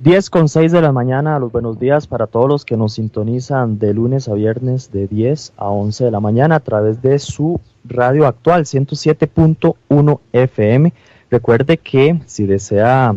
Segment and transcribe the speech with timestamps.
[0.00, 3.78] 10 con 6 de la mañana, los buenos días para todos los que nos sintonizan
[3.78, 7.60] de lunes a viernes de 10 a 11 de la mañana a través de su
[7.84, 10.94] radio actual 107.1 FM.
[11.30, 13.14] Recuerde que si desea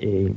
[0.00, 0.34] eh,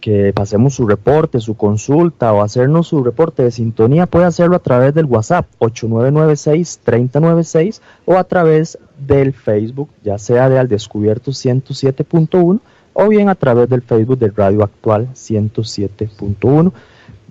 [0.00, 4.60] que pasemos su reporte, su consulta o hacernos su reporte de sintonía, puede hacerlo a
[4.60, 12.60] través del WhatsApp 8996-3096 o a través del Facebook, ya sea de Al Descubierto 107.1
[12.92, 16.72] o bien a través del Facebook de Radio Actual 107.1.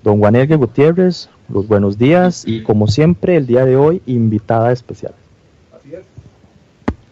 [0.03, 5.13] Don Juan Gutiérrez, los buenos días y como siempre el día de hoy invitada especial.
[5.77, 6.03] Así es.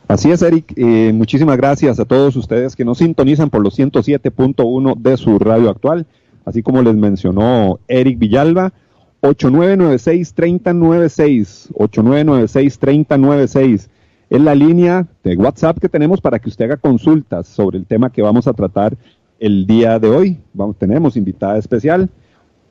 [0.07, 0.73] Así es, Eric.
[0.77, 5.69] Eh, muchísimas gracias a todos ustedes que nos sintonizan por los 107.1 de su radio
[5.69, 6.05] actual,
[6.45, 8.71] así como les mencionó Eric Villalba.
[9.21, 13.89] 8996-3096, 8996-3096
[14.29, 18.11] es la línea de WhatsApp que tenemos para que usted haga consultas sobre el tema
[18.11, 18.97] que vamos a tratar
[19.39, 20.37] el día de hoy.
[20.53, 22.09] Vamos, tenemos invitada especial.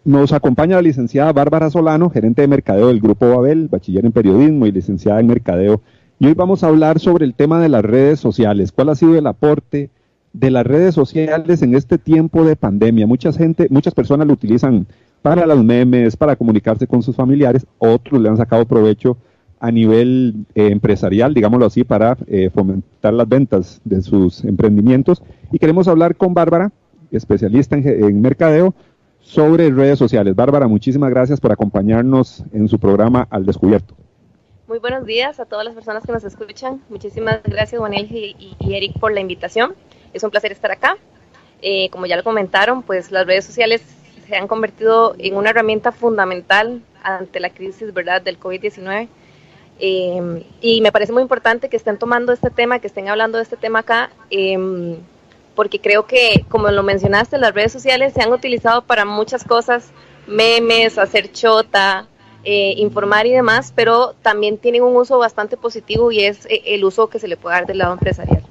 [0.05, 4.67] Nos acompaña la licenciada Bárbara Solano, gerente de mercadeo del Grupo Babel, bachiller en periodismo
[4.67, 5.81] y licenciada en mercadeo.
[6.19, 8.73] Y hoy vamos a hablar sobre el tema de las redes sociales.
[8.73, 9.91] ¿Cuál ha sido el aporte
[10.33, 13.07] de las redes sociales en este tiempo de pandemia?
[13.07, 14.87] Mucha gente, muchas personas lo utilizan
[15.23, 19.17] para los memes, para comunicarse con sus familiares, otros le han sacado provecho
[19.59, 25.23] a nivel eh, empresarial, digámoslo así, para eh, fomentar las ventas de sus emprendimientos.
[25.51, 26.73] Y queremos hablar con Bárbara,
[27.11, 28.75] especialista en, mercadeo,
[29.21, 30.37] sobre redes sociales.
[30.37, 33.95] Bárbara, muchísimas gracias por acompañarnos en su programa Al Descubierto.
[34.69, 36.83] Muy buenos días a todas las personas que nos escuchan.
[36.89, 39.75] Muchísimas gracias, Juanel y, Eric, por la invitación.
[40.13, 40.97] Es un placer estar acá.
[41.63, 43.83] Eh, como ya lo comentaron, pues las redes sociales
[44.29, 48.21] se han convertido en una herramienta fundamental ante la crisis ¿verdad?
[48.23, 49.09] del COVID-19
[49.79, 53.45] Em, y me parece muy importante que estén tomando este tema, que estén hablando de
[53.45, 54.97] este tema acá, em,
[55.55, 59.91] porque creo que, como lo mencionaste, las redes sociales se han utilizado para muchas cosas,
[60.27, 62.07] memes, hacer chota,
[62.45, 66.85] eh, informar y demás, pero también tienen un uso bastante positivo y es eh, el
[66.85, 68.43] uso que se le puede dar del lado empresarial.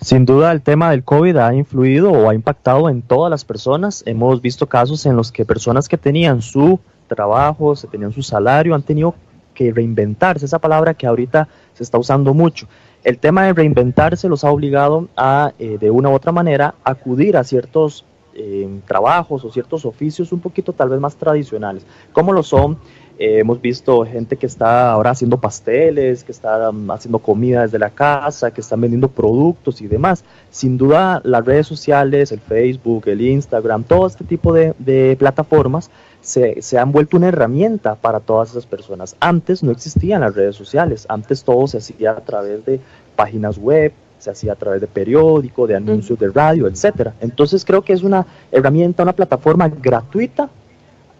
[0.00, 4.02] Sin duda el tema del COVID ha influido o ha impactado en todas las personas.
[4.06, 8.74] Hemos visto casos en los que personas que tenían su trabajo, se tenían su salario,
[8.74, 9.14] han tenido
[9.54, 12.66] que reinventarse, esa palabra que ahorita se está usando mucho.
[13.02, 17.36] El tema de reinventarse los ha obligado a, eh, de una u otra manera, acudir
[17.36, 18.04] a ciertos
[18.34, 22.78] eh, trabajos o ciertos oficios un poquito tal vez más tradicionales, como lo son
[23.16, 27.78] eh, hemos visto gente que está ahora haciendo pasteles, que está um, haciendo comida desde
[27.78, 30.24] la casa, que están vendiendo productos y demás.
[30.50, 35.90] Sin duda, las redes sociales, el Facebook, el Instagram, todo este tipo de, plataformas
[36.24, 39.14] se, se, han vuelto una herramienta para todas esas personas.
[39.20, 42.80] Antes no existían las redes sociales, antes todo se hacía a través de
[43.14, 47.14] páginas web, se hacía a través de periódico, de anuncios de radio, etcétera.
[47.20, 50.48] Entonces creo que es una herramienta, una plataforma gratuita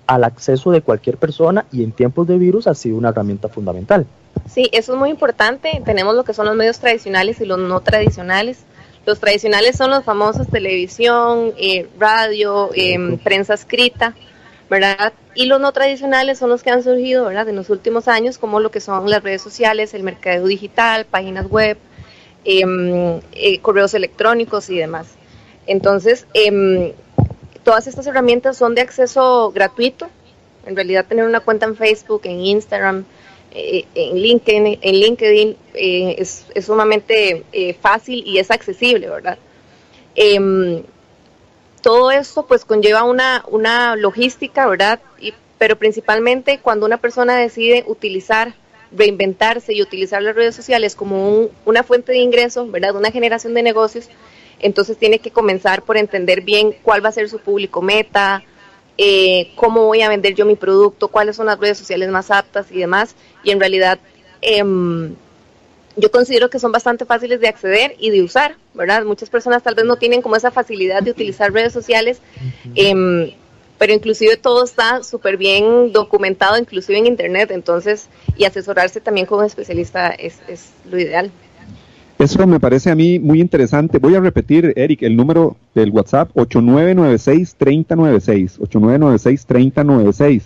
[0.06, 4.06] al acceso de cualquier persona y en tiempos de virus ha sido una herramienta fundamental.
[4.48, 5.82] Sí, eso es muy importante.
[5.84, 8.64] Tenemos lo que son los medios tradicionales y los no tradicionales.
[9.06, 14.14] Los tradicionales son los famosos televisión, eh, radio, em, prensa escrita,
[14.74, 15.12] ¿verdad?
[15.36, 17.48] Y los no tradicionales son los que han surgido, ¿verdad?
[17.48, 21.48] En los últimos años, como lo que son las redes sociales, el mercado digital, páginas
[21.48, 21.78] web,
[22.44, 25.06] em, eh, correos electrónicos y demás.
[25.68, 26.92] Entonces, em,
[27.62, 30.08] todas estas herramientas son de acceso gratuito.
[30.66, 33.04] En realidad tener una cuenta en Facebook, en Instagram,
[33.52, 39.38] eh, en LinkedIn, en LinkedIn eh, es, sumamente eh, fácil y es accesible, ¿verdad?
[41.84, 45.00] Todo esto pues conlleva una, una logística, ¿verdad?
[45.58, 48.54] pero principalmente cuando una persona decide utilizar,
[48.90, 52.96] reinventarse y utilizar las redes sociales como una fuente de ingresos, ¿verdad?
[52.96, 54.08] Una generación de negocios,
[54.60, 58.42] entonces tiene que comenzar por entender bien cuál va a ser su público meta,
[58.96, 62.72] eh, cómo voy a vender yo mi producto, cuáles son las redes sociales más aptas
[62.72, 63.14] y demás.
[63.42, 63.98] Y en realidad
[64.40, 65.14] em,
[65.96, 69.04] yo considero que son bastante fáciles de acceder y de usar, ¿verdad?
[69.04, 72.20] Muchas personas tal vez no tienen como esa facilidad de utilizar redes sociales.
[72.74, 73.32] Em,
[73.78, 79.42] pero inclusive todo está súper bien documentado, inclusive en internet, entonces, y asesorarse también como
[79.42, 81.30] especialista es, es lo ideal.
[82.18, 83.98] Eso me parece a mí muy interesante.
[83.98, 90.42] Voy a repetir, Eric, el número del WhatsApp 8996-3096, 8996-3096,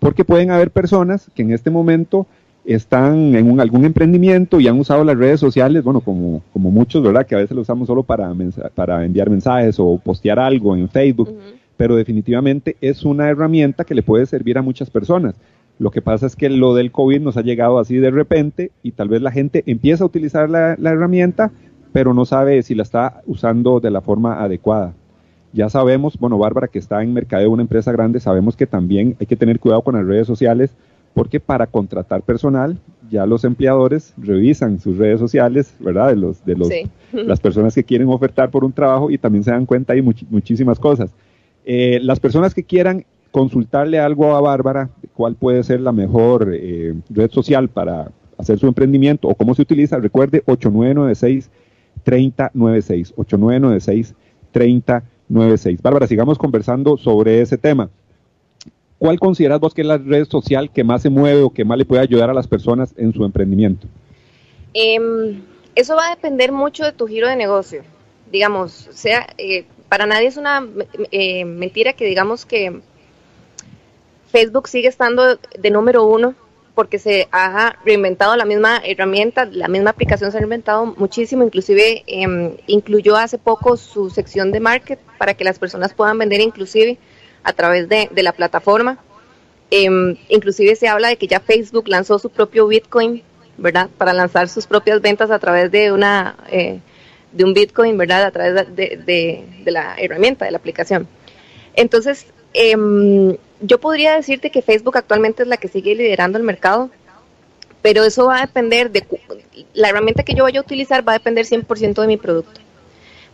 [0.00, 2.26] porque pueden haber personas que en este momento
[2.64, 7.02] están en un, algún emprendimiento y han usado las redes sociales, bueno, como, como muchos,
[7.02, 7.26] ¿verdad?
[7.26, 8.32] Que a veces lo usamos solo para,
[8.74, 11.34] para enviar mensajes o postear algo en Facebook,
[11.76, 15.34] pero definitivamente es una herramienta que le puede servir a muchas personas.
[15.78, 18.92] Lo que pasa es que lo del COVID nos ha llegado así de repente y
[18.92, 21.50] tal vez la gente empieza a utilizar la, la herramienta,
[21.92, 24.94] pero no sabe si la está usando de la forma adecuada.
[25.52, 29.16] Ya sabemos, bueno, Bárbara, que está en mercado de una empresa grande, sabemos que también
[29.20, 30.74] hay que tener cuidado con las redes sociales
[31.14, 32.76] porque para contratar personal
[33.08, 36.08] ya los empleadores revisan sus redes sociales, ¿verdad?
[36.08, 36.68] De los de los
[37.12, 40.78] las personas que quieren ofertar por un trabajo y también se dan cuenta hay muchísimas
[40.78, 41.10] cosas.
[41.64, 46.94] Eh, las personas que quieran consultarle algo a Bárbara, cuál puede ser la mejor eh,
[47.10, 51.50] red social para hacer su emprendimiento o cómo se utiliza, recuerde 8996
[52.02, 54.14] 3096 8996
[54.52, 55.82] 3096.
[55.82, 57.90] Bárbara, sigamos conversando sobre ese tema.
[59.04, 61.76] ¿Cuál consideras vos que es la red social que más se mueve o que más
[61.76, 63.86] le puede ayudar a las personas en su emprendimiento?
[64.72, 65.42] Em,
[65.74, 67.82] eso va a depender mucho de tu giro de negocio.
[68.32, 70.66] Digamos, sea, eh, para nadie es una
[71.10, 72.80] eh, mentira que digamos que
[74.32, 76.34] Facebook sigue estando de número uno
[76.74, 82.04] porque se ha reinventado la misma herramienta, la misma aplicación se ha reinventado muchísimo, inclusive
[82.06, 86.98] em, incluyó hace poco su sección de market para que las personas puedan vender inclusive
[87.44, 88.98] a través de, la plataforma.
[89.70, 93.22] Em, inclusive se habla de que ya Facebook lanzó su propio Bitcoin,
[93.56, 93.88] ¿verdad?
[93.96, 96.80] Para lanzar sus propias ventas a través de una eh,
[97.32, 98.24] de un Bitcoin, ¿verdad?
[98.24, 101.06] A través de, la herramienta, de la aplicación.
[101.74, 106.90] Entonces, em, yo podría decirte que Facebook actualmente es la que sigue liderando el mercado,
[107.82, 109.04] pero eso va a depender de
[109.74, 112.60] la herramienta que yo vaya a utilizar va a depender 100% de mi producto.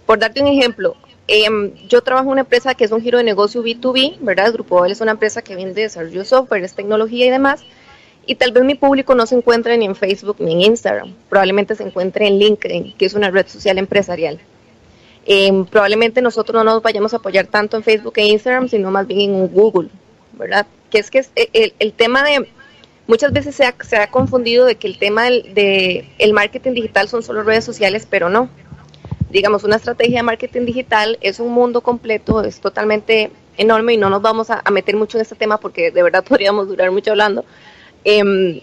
[0.07, 0.97] Por darte un ejemplo,
[1.33, 4.47] Em, yo trabajo en una empresa que es un giro de negocio B2B, ¿verdad?
[4.47, 7.63] El Grupo Bell es una empresa que vende desarrollo de software, es tecnología y demás.
[8.27, 11.15] Y tal vez mi público no se encuentre ni en Facebook ni en Instagram.
[11.29, 14.41] Probablemente se encuentre en LinkedIn, que es una red social empresarial.
[15.25, 19.07] Em, probablemente nosotros no nos vayamos a apoyar tanto en Facebook e Instagram, sino más
[19.07, 19.89] bien en Google,
[20.33, 20.67] ¿verdad?
[20.91, 22.49] Que es que el, el tema de
[23.07, 26.73] muchas veces se ha, se ha, confundido de que el tema del de el marketing
[26.73, 28.51] digital son solo redes sociales, pero no
[29.31, 34.11] digamos, una estrategia de marketing digital es un mundo completo, es totalmente enorme y no
[34.11, 37.45] nos vamos a, meter mucho en este tema porque de verdad podríamos durar mucho hablando.
[38.05, 38.61] Em,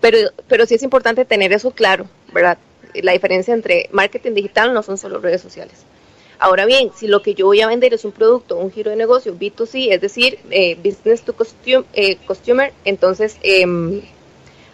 [0.00, 0.18] pero,
[0.48, 2.58] pero sí es importante tener eso claro, ¿verdad?
[2.94, 5.84] La diferencia entre marketing digital no son solo redes sociales.
[6.38, 8.96] Ahora bien, si lo que yo voy a vender es un producto, un giro de
[8.96, 12.18] negocio, B2C, es decir, eh, business to costume, eh,
[12.84, 14.02] entonces em,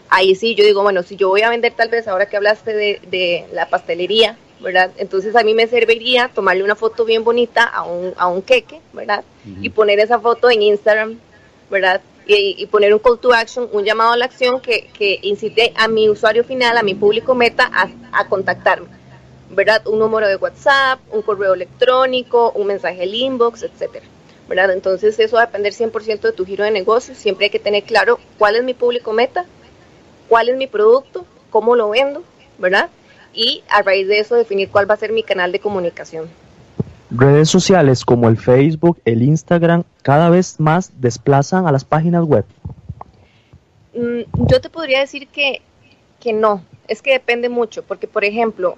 [0.09, 2.75] ahí sí yo digo, bueno, si yo voy a vender tal vez, ahora que hablaste
[2.75, 4.91] de la pastelería, ¿verdad?
[4.97, 8.81] Entonces a mí me serviría tomarle una foto bien bonita a un, a un queque,
[8.93, 9.25] ¿verdad?
[9.61, 11.19] Y poner esa foto en Instagram,
[11.71, 12.01] ¿verdad?
[12.27, 15.89] Y, poner un call to action, un llamado a la acción que, que incite a
[15.89, 18.89] mi usuario final, a mi público meta, a, a, contactarme,
[19.49, 19.87] ¿verdad?
[19.87, 24.05] Un número de WhatsApp, un correo electrónico, un mensaje al inbox, etcétera,
[24.47, 24.73] ¿verdad?
[24.73, 27.85] Entonces eso va a depender 100% de tu giro de negocio, siempre hay que tener
[27.85, 29.47] claro cuál es mi público meta,
[30.29, 32.23] cuál es mi producto, cómo lo vendo,
[32.59, 32.91] ¿verdad?
[33.35, 36.29] Y a raíz de eso definir cuál va a ser mi canal de comunicación.
[37.11, 42.45] Redes sociales como el Facebook, el Instagram, cada vez más desplazan a las páginas web.
[43.95, 45.63] Mm, yo te podría decir que,
[46.21, 48.77] que no, es que depende mucho, porque por ejemplo,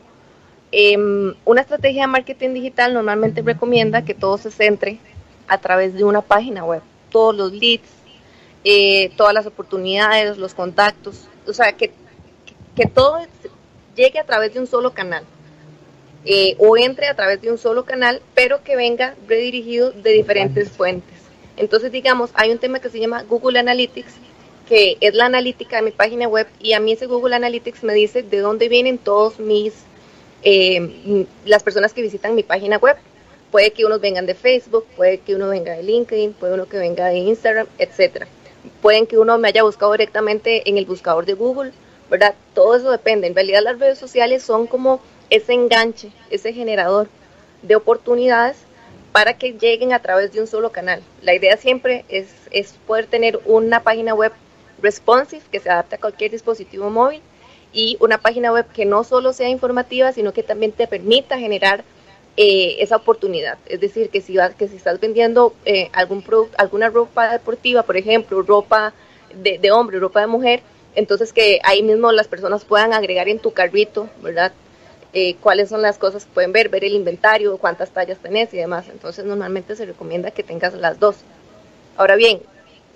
[0.71, 4.99] em, una estrategia de marketing digital normalmente recomienda que todo se centre
[5.49, 7.89] a través de una página web, todos los leads,
[8.63, 11.93] eh, todas las oportunidades, los contactos, o sea, que,
[12.77, 13.19] que todo
[13.97, 15.25] llegue a través de un solo canal
[16.25, 20.71] eh, o entre a través de un solo canal, pero que venga redirigido de diferentes
[20.71, 21.15] fuentes.
[21.57, 24.13] Entonces, digamos, hay un tema que se llama Google Analytics,
[24.69, 27.95] que es la analítica de mi página web, y a mí ese Google Analytics me
[27.95, 29.73] dice de dónde vienen todos mis,
[30.43, 32.97] eh, las personas que visitan mi página web.
[33.51, 36.79] Puede que unos vengan de Facebook, puede que uno venga de LinkedIn, puede uno que
[36.79, 38.29] venga de Instagram, etcétera.
[38.81, 41.73] Pueden que uno me haya buscado directamente en el buscador de Google,
[42.11, 42.35] ¿verdad?
[42.55, 43.29] Todo eso depende.
[43.29, 45.01] En realidad las redes sociales son como
[45.31, 47.09] ese enganche, ese generador
[47.63, 48.57] de oportunidades
[49.13, 51.03] para que lleguen a través de un solo canal.
[51.23, 54.33] La idea siempre es, es poder tener una página web
[54.83, 57.21] responsive que se adapte a cualquier dispositivo móvil
[57.73, 61.85] y una página web que no solo sea informativa, sino que también te permita generar
[62.37, 63.59] eh, esa oportunidad.
[63.67, 67.83] Es decir, que si, vas, que si estás vendiendo eh, algún producto, alguna ropa deportiva,
[67.83, 68.93] por ejemplo, ropa
[69.35, 70.63] de, de hombre, ropa de mujer,
[70.95, 74.53] entonces que ahí mismo las personas puedan agregar en tu carrito, ¿verdad?
[75.13, 78.59] Eh, cuáles son las cosas que pueden ver, ver el inventario, cuántas tallas tenés y
[78.59, 78.87] demás.
[78.89, 81.17] Entonces normalmente se recomienda que tengas las dos.
[81.97, 82.41] Ahora bien,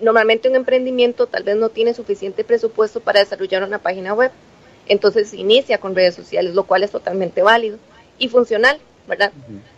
[0.00, 4.30] normalmente un emprendimiento tal vez no tiene suficiente presupuesto para desarrollar una página web.
[4.86, 7.78] Entonces se inicia con redes sociales, lo cual es totalmente válido
[8.18, 9.32] y funcional, ¿verdad?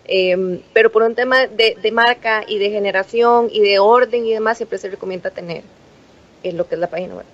[0.04, 4.58] Em, pero por un tema de, marca y de generación y de orden y demás,
[4.58, 5.62] siempre se recomienda tener
[6.42, 7.26] eh, lo que es la página web.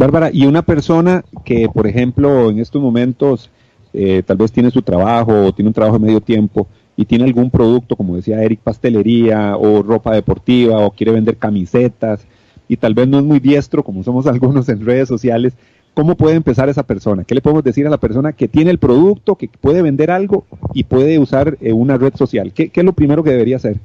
[0.00, 3.50] Bárbara, y una persona que, por ejemplo, en estos momentos
[3.92, 6.66] eh, tal vez tiene su trabajo o tiene un trabajo de medio tiempo
[6.96, 12.26] y tiene algún producto, como decía Eric, pastelería o ropa deportiva o quiere vender camisetas
[12.66, 15.52] y tal vez no es muy diestro, como somos algunos en redes sociales,
[15.92, 17.24] ¿cómo puede empezar esa persona?
[17.24, 20.46] ¿Qué le podemos decir a la persona que tiene el producto, que puede vender algo
[20.72, 22.54] y puede usar eh, una red social?
[22.54, 23.76] ¿Qué, es lo primero que debería hacer?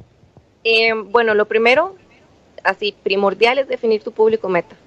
[0.64, 1.96] Eh, bueno, lo primero,
[2.64, 4.78] así primordial, es definir tu público meta.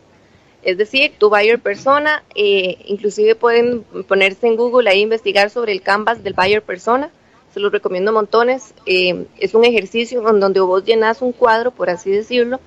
[0.63, 5.83] Es decir, tu buyer persona, eh, inclusive pueden ponerse en Google ahí investigar sobre el
[5.83, 7.11] canvas del buyer persona,
[7.55, 8.75] se los recomiendo montones.
[8.85, 12.61] Eh, es un ejercicio en donde vos llenas un cuadro, por así decirlo,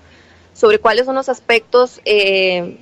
[0.53, 2.77] sobre cuáles son los aspectos eh,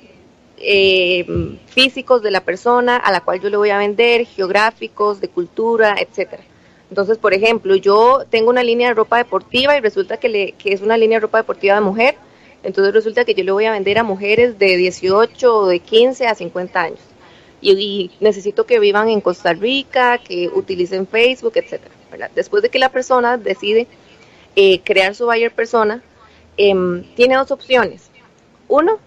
[1.68, 5.96] físicos de la persona a la cual yo le voy a vender, geográficos, de cultura,
[6.00, 6.44] etcétera.
[6.90, 10.82] Entonces, por ejemplo, yo tengo una línea de ropa deportiva y resulta que, que es
[10.82, 12.16] una línea de ropa deportiva de mujer
[12.64, 16.36] entonces resulta que yo le voy a vender a mujeres de 18, de 15 a
[16.36, 17.00] 50 años.
[17.62, 21.94] Y, necesito que vivan en Costa Rica, que utilicen Facebook, etcétera.
[22.36, 23.88] Después de que la persona decide
[24.56, 26.02] eh, crear su buyer persona,
[26.58, 28.10] em, tiene dos opciones.
[28.68, 29.00] Uno,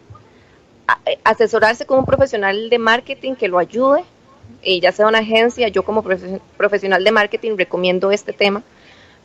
[1.07, 4.05] eh, asesorarse con un profesional de marketing que lo ayude,
[4.63, 6.03] y ya sea una agencia, yo como
[6.57, 8.63] profesional de marketing recomiendo este tema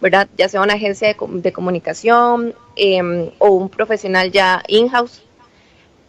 [0.01, 0.27] ¿verdad?
[0.37, 5.23] Ya sea una agencia de, comunicación em, o un profesional ya in-house,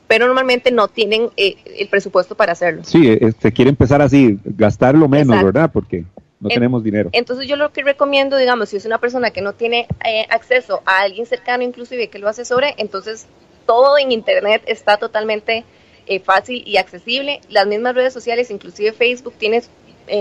[0.06, 2.84] pero normalmente no tienen eh, el presupuesto para hacerlo.
[2.84, 5.70] Sí, se este, quiere empezar así, gastarlo menos, ¿verdad?
[5.72, 6.04] Porque
[6.40, 7.10] no tenemos dinero.
[7.12, 10.82] Entonces yo lo que recomiendo, digamos, si es una persona que no tiene eh, acceso
[10.86, 13.26] a alguien cercano inclusive que lo asesore, entonces
[13.66, 15.64] todo en Internet está totalmente
[16.06, 17.40] eh, fácil y accesible.
[17.48, 19.70] Las mismas redes sociales, inclusive Facebook, tienes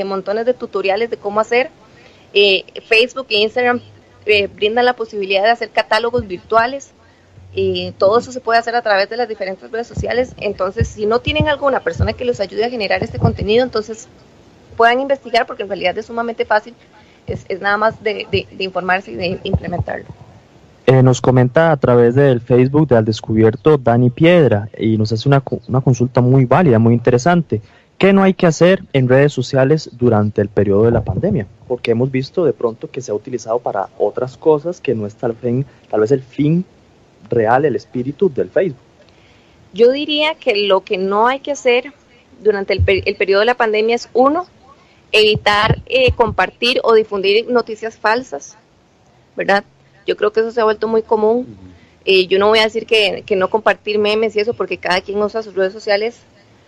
[0.03, 1.69] montones de tutoriales de cómo hacer
[2.38, 3.82] eh, Facebook e Instagram
[4.25, 6.91] eh, brindan la posibilidad de hacer catálogos virtuales.
[7.56, 10.34] y todo eso se puede hacer a través de las diferentes redes sociales.
[10.38, 14.08] Entonces, si no tienen alguna persona que los ayude a generar este contenido, entonces
[14.75, 16.75] puedan investigar porque en realidad es sumamente fácil.
[17.25, 18.27] Es, nada más de,
[18.60, 20.06] informarse y de implementarlo.
[20.86, 25.27] Eh, nos comenta a través del Facebook de Al Descubierto Dani Piedra y nos hace
[25.27, 27.62] una, una consulta muy válida, muy interesante.
[27.98, 31.48] ¿Qué no hay que hacer en redes sociales durante el periodo de la pandemia?
[31.68, 35.16] Porque hemos visto de pronto que se ha utilizado para otras cosas que no es
[35.16, 35.36] tal,
[35.89, 36.63] tal vez el fin
[37.27, 38.77] real, el espíritu del Facebook.
[39.74, 41.92] Yo diría que lo que no hay que hacer
[42.44, 44.46] durante el, periodo de la pandemia es, uno,
[45.12, 48.58] evitar eh, compartir o difundir noticias falsas,
[49.36, 49.63] ¿verdad?
[50.06, 51.58] Yo creo que eso se ha vuelto muy común.
[52.06, 55.01] Eh, yo no voy a decir que, que no compartir memes y eso, porque cada
[55.01, 56.22] quien usa sus redes sociales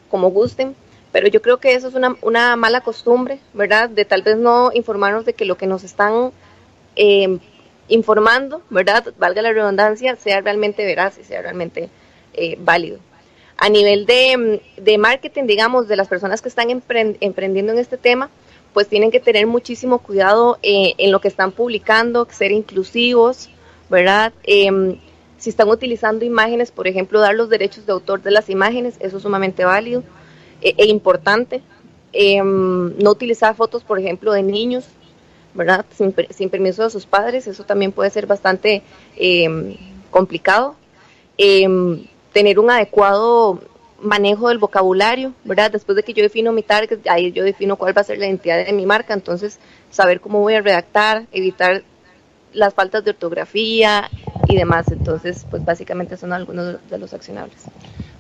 [0.10, 0.76] como gusten,
[1.12, 3.90] pero yo creo que eso es una, una mala costumbre, ¿verdad?
[3.90, 6.32] De tal vez no informarnos de que lo que nos están
[6.96, 7.40] em,
[7.88, 9.14] informando, ¿verdad?
[9.18, 11.90] Valga la redundancia, sea realmente veraz y sea realmente
[12.34, 13.00] eh, válido.
[13.58, 18.30] A nivel de, de, marketing, digamos, de las personas que están emprendiendo en este tema,
[18.74, 23.50] pues tienen que tener muchísimo cuidado eh, en lo que están publicando, ser inclusivos,
[23.90, 24.32] ¿verdad?
[24.44, 25.00] Em,
[25.38, 29.18] si están utilizando imágenes, por ejemplo, dar los derechos de autor de las imágenes, eso
[29.18, 30.04] es sumamente válido
[30.62, 31.62] e, e importante.
[32.12, 34.86] Em, no utilizar fotos, por ejemplo, de niños,
[35.54, 35.86] ¿verdad?
[35.96, 38.82] Sin, sin, permiso de sus padres, eso también puede ser bastante
[39.16, 39.76] em,
[40.10, 40.76] complicado.
[41.38, 43.60] Em, tener un adecuado
[44.02, 45.72] manejo del vocabulario, ¿verdad?
[45.72, 48.28] Después de que yo defino mi target, ahí yo defino cuál va a ser la
[48.28, 49.60] identidad de mi marca, entonces
[49.92, 51.84] saber cómo voy a redactar, evitar
[52.54, 54.10] las faltas de ortografía
[54.48, 54.92] y demás.
[54.92, 57.58] Entonces, pues básicamente son algunos de los accionables.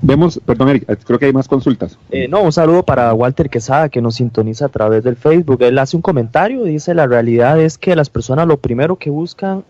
[0.01, 1.98] Vemos, perdón Eric, creo que hay más consultas.
[2.10, 5.62] Eh, no, un saludo para Walter Quesada que nos sintoniza a través del Facebook.
[5.62, 9.63] Él hace un comentario, dice, la realidad es que las personas lo primero que buscan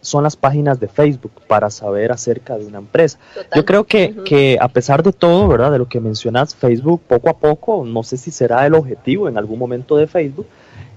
[0.00, 3.18] son las páginas de Facebook para saber acerca de una empresa.
[3.54, 5.72] Yo creo que, que a pesar de todo, ¿verdad?
[5.72, 9.36] De lo que mencionas, Facebook poco a poco, no sé si será el objetivo en
[9.36, 10.46] algún momento de Facebook,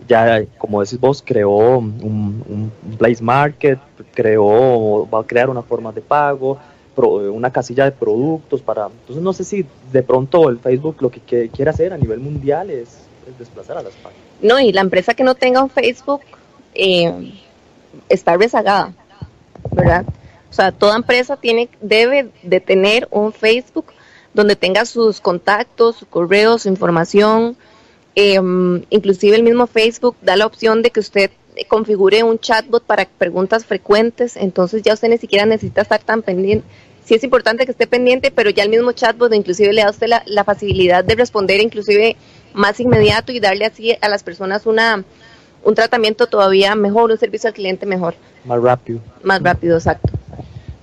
[0.08, 3.80] ya como decís vos, creó un, un, place market,
[4.14, 6.58] creó, va a crear una forma de pago,
[6.96, 8.88] una casilla de productos para...
[8.88, 12.70] Entonces no sé si de pronto el Facebook lo que quiere hacer a nivel mundial
[12.70, 13.00] es,
[13.40, 14.24] desplazar a las páginas.
[14.42, 16.22] No, y la empresa que no tenga un Facebook
[16.74, 17.34] eh,
[18.10, 18.94] está rezagada,
[19.72, 20.06] ¿verdad?
[20.50, 23.86] O sea, toda empresa tiene, debe de tener un Facebook
[24.34, 27.56] donde tenga sus contactos, su correo, su información.
[28.16, 28.40] Eh,
[28.90, 31.32] inclusive el mismo Facebook da la opción de que usted
[31.68, 36.66] configure un chatbot para preguntas frecuentes, entonces ya usted ni siquiera necesita estar tan pendiente,
[37.04, 39.92] sí es importante que esté pendiente, pero ya el mismo chatbot inclusive le da a
[39.92, 42.16] usted la, la facilidad de responder inclusive
[42.54, 45.04] más inmediato y darle así a las personas una
[45.64, 48.16] un tratamiento todavía mejor, un servicio al cliente mejor.
[48.46, 49.00] Más rápido.
[49.24, 50.12] Más rápido, exacto.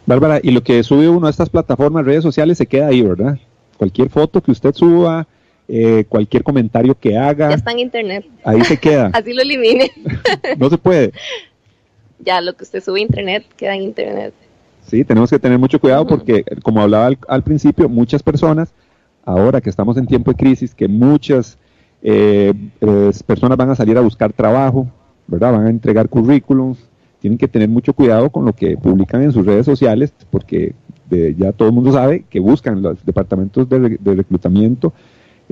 [0.07, 3.39] Bárbara, y lo que sube uno a estas plataformas, redes sociales, se queda ahí, ¿verdad?
[3.77, 5.27] Cualquier foto que usted suba,
[5.69, 7.51] eh, cualquier comentario que haga.
[7.51, 8.27] Ya está en internet.
[8.43, 9.11] Ahí se queda.
[9.13, 9.91] Así lo elimine.
[10.59, 11.13] no se puede.
[12.19, 14.35] Ya, lo que usted sube a internet queda en internet.
[14.87, 18.73] Sí, tenemos que tener mucho cuidado porque, como hablaba al, principio, muchas personas,
[19.25, 21.59] ahora que estamos en tiempo de crisis, que muchas
[22.03, 22.55] eh,
[23.27, 24.89] personas van a salir a buscar trabajo,
[25.27, 25.53] ¿verdad?
[25.53, 26.79] Van a entregar currículums,
[27.21, 30.75] tienen que tener mucho cuidado con lo que publican en sus redes sociales, porque
[31.11, 34.93] ya todo el mundo sabe que buscan los departamentos de, reclutamiento.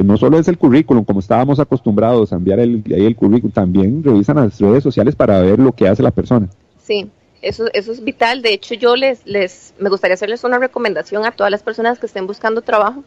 [0.04, 4.36] No solo es el currículum, como estábamos acostumbrados a enviar el, el currículum, también revisan
[4.36, 6.48] las redes sociales para ver lo que hace la persona.
[6.82, 7.10] Sí,
[7.42, 8.42] eso, eso es vital.
[8.42, 12.06] De hecho, yo les, les, me gustaría hacerles una recomendación a todas las personas que
[12.06, 13.04] estén buscando trabajo.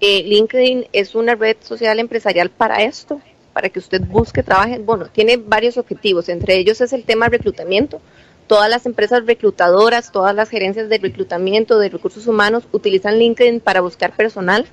[0.00, 3.20] Eh, LinkedIn es una red social empresarial para esto,
[3.52, 4.74] para que usted busque trabajo.
[4.84, 8.00] Bueno, tiene varios objetivos, entre ellos es el tema reclutamiento.
[8.46, 13.80] Todas las empresas reclutadoras, todas las gerencias de reclutamiento, de recursos humanos, utilizan LinkedIn para
[13.80, 14.66] buscar personal.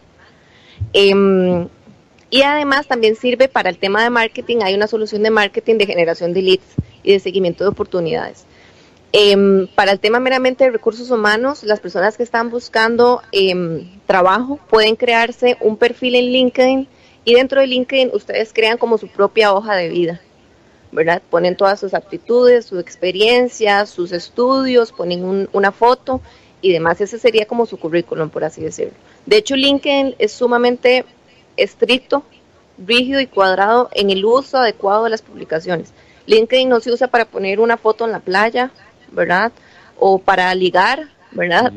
[0.94, 1.68] Em,
[2.30, 4.58] y además también sirve para el tema de marketing.
[4.64, 8.46] Hay una solución de marketing de generación de leads y de seguimiento de oportunidades.
[9.14, 14.60] Em, para el tema meramente de recursos humanos, las personas que están buscando em, trabajo
[14.70, 16.88] pueden crearse un perfil en LinkedIn
[17.24, 20.22] y dentro de LinkedIn ustedes crean como su propia hoja de vida,
[20.92, 21.22] ¿verdad?
[21.30, 26.22] Ponen todas sus aptitudes, su experiencia, sus estudios, ponen una foto
[26.62, 27.02] y demás.
[27.02, 28.94] Ese sería como su currículum, por así decirlo.
[29.26, 31.06] De hecho, LinkedIn es sumamente
[31.56, 32.24] estricto,
[32.78, 35.94] rígido y cuadrado en el uso adecuado de las publicaciones.
[36.28, 38.72] LinkedIn no se usa para poner una foto en la playa,
[39.12, 39.52] ¿verdad?
[39.98, 41.72] O para ligar, ¿verdad?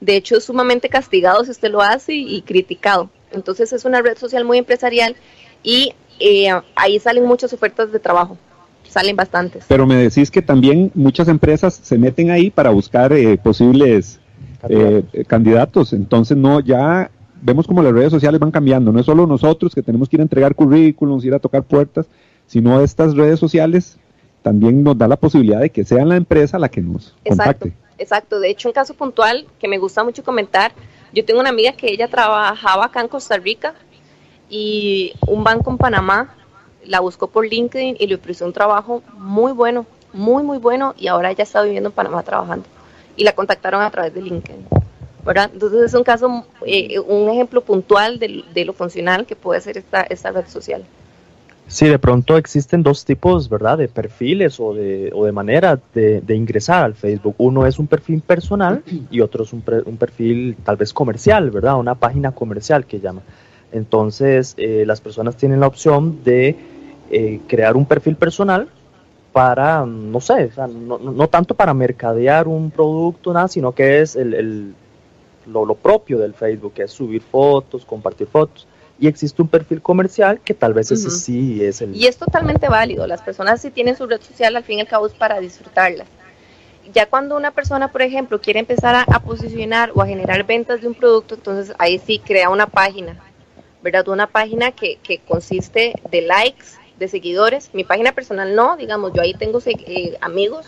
[0.00, 3.10] De hecho, es sumamente castigado si usted lo hace y, criticado.
[3.32, 5.16] Entonces, es una red social muy empresarial
[5.62, 8.38] y eh, ahí salen muchas ofertas de trabajo.
[8.88, 9.64] Salen bastantes.
[9.68, 14.20] Pero me decís que también muchas empresas se meten ahí para buscar eh, posibles
[14.68, 15.92] eh, candidatos.
[15.92, 17.10] Entonces, no, ya
[17.42, 18.92] vemos como las redes sociales van cambiando.
[18.92, 22.06] No es solo nosotros que tenemos que ir a entregar currículums, ir a tocar puertas,
[22.46, 23.98] sino estas redes sociales
[24.42, 28.38] también nos da la posibilidad de que sea la empresa la que nos exacto, Exacto,
[28.38, 30.70] de hecho un caso puntual que me gusta mucho comentar,
[31.12, 33.74] yo tengo una amiga que ella trabajaba acá en Costa Rica
[34.48, 36.34] y un banco en Panamá
[36.84, 41.08] la buscó por LinkedIn y le ofreció un trabajo muy bueno, muy muy bueno y
[41.08, 42.68] ahora ella está viviendo en Panamá trabajando
[43.16, 44.66] y la contactaron a través de LinkedIn.
[45.24, 45.50] ¿verdad?
[45.52, 49.76] Entonces es un caso, eh, un ejemplo puntual de, de, lo funcional que puede ser
[49.76, 50.84] esta, esta red social.
[51.68, 53.78] Sí, de pronto existen dos tipos, ¿verdad?
[53.78, 57.34] De perfiles o de, o de manera de, ingresar al Facebook.
[57.38, 61.76] Uno es un perfil personal y otro es un, un, perfil tal vez comercial, ¿verdad?
[61.76, 63.22] Una página comercial que llama.
[63.72, 66.56] Entonces, eh, las personas tienen la opción de
[67.10, 68.68] eh, crear un perfil personal
[69.36, 74.32] para, no sé, no, no, tanto para mercadear un producto, nada, sino que es el,
[74.32, 74.74] el
[75.44, 78.66] lo, lo propio del Facebook, que es subir fotos, compartir fotos
[78.98, 81.94] y existe un perfil comercial que tal vez ese sí es el...
[81.94, 84.88] Y es totalmente válido, las personas si tienen su red social al fin y al
[84.88, 86.08] cabo es para disfrutarlas.
[86.94, 90.88] Ya cuando una persona, por ejemplo, quiere empezar a, posicionar o a generar ventas de
[90.88, 93.18] un producto, entonces ahí sí crea una página,
[93.82, 94.08] ¿verdad?
[94.08, 96.64] Una página que, que consiste de likes,
[96.98, 97.70] de seguidores.
[97.72, 100.66] Mi página personal no, digamos, yo ahí tengo eh, amigos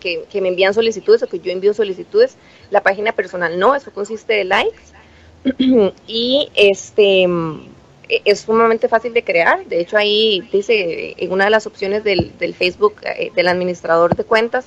[0.00, 2.36] que, que me envían solicitudes o que yo envío solicitudes.
[2.70, 4.78] La página personal no, eso consiste de likes
[6.06, 7.26] y este
[8.08, 9.64] es sumamente fácil de crear.
[9.66, 14.24] De hecho, ahí dice en una de las opciones del, Facebook eh, del administrador de
[14.24, 14.66] cuentas,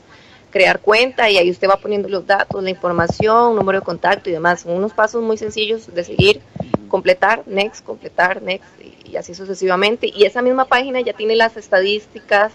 [0.49, 4.33] crear cuenta y ahí usted va poniendo los datos, la información, número de contacto y
[4.33, 4.61] demás.
[4.61, 6.41] Son unos pasos muy sencillos de seguir,
[6.87, 10.11] completar, next, completar, next y, y así sucesivamente.
[10.13, 12.53] Y esa misma página ya tiene las estadísticas,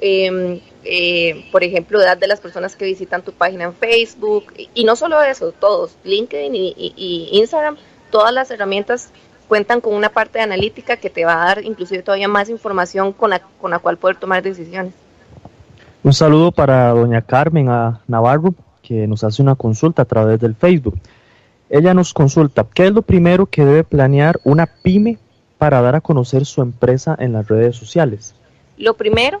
[0.00, 4.84] eh, eh, por ejemplo, edad de las personas que visitan tu página en Facebook, y,
[4.84, 7.76] no solo eso, todos, LinkedIn y, Instagram,
[8.10, 9.10] todas las herramientas
[9.46, 13.12] cuentan con una parte de analítica que te va a dar inclusive todavía más información
[13.12, 14.94] con la, con la cual poder tomar decisiones.
[16.02, 20.54] Un saludo para doña Carmen a Navarro, que nos hace una consulta a través del
[20.54, 20.98] Facebook.
[21.70, 25.18] Ella nos consulta, ¿qué es lo primero que debe planear una pyme
[25.56, 28.34] para dar a conocer su empresa en las redes sociales?
[28.76, 29.40] Lo primero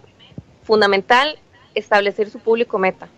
[0.62, 1.40] fundamental
[1.74, 3.08] establecer su público meta.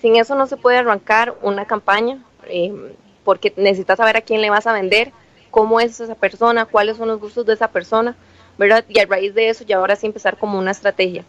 [0.00, 2.74] Sin eso no se puede arrancar una campaña eh,
[3.22, 5.12] porque necesitas saber a quién le vas a vender,
[5.52, 8.16] cómo es esa persona, cuáles son los gustos de esa persona,
[8.58, 8.84] ¿verdad?
[8.88, 11.24] Y a raíz de eso ya ahora sí empezar como una estrategia.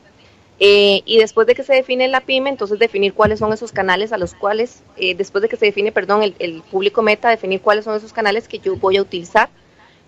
[0.60, 4.14] Eh, y después de que se define la pyme, entonces definir cuáles son esos canales
[4.14, 7.86] a los cuales, eh, después de que se define, perdón, el, público meta, definir cuáles
[7.86, 9.50] son esos canales que yo voy a utilizar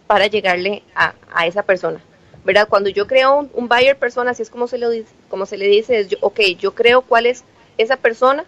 [0.08, 2.00] para llegarle a, a esa persona.
[2.44, 2.68] ¿Verdad?
[2.70, 4.90] Cuando yo creo un, un, buyer persona, así es como se, lo,
[5.30, 7.44] como se le dice, es, yo, ok, yo creo cuál es
[7.80, 8.46] esa persona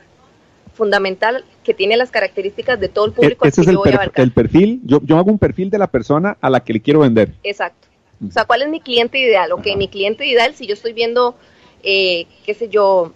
[0.76, 3.80] fundamental que tiene las características de todo el público Ese es el,
[4.14, 7.00] el perfil, yo, yo hago un perfil de la persona a la que le quiero
[7.00, 7.34] vender.
[7.44, 7.88] Exacto.
[8.26, 9.52] O sea, ¿cuál es mi cliente ideal?
[9.52, 11.36] Ok, mi cliente ideal, si yo estoy viendo,
[11.84, 13.12] eh, qué sé yo,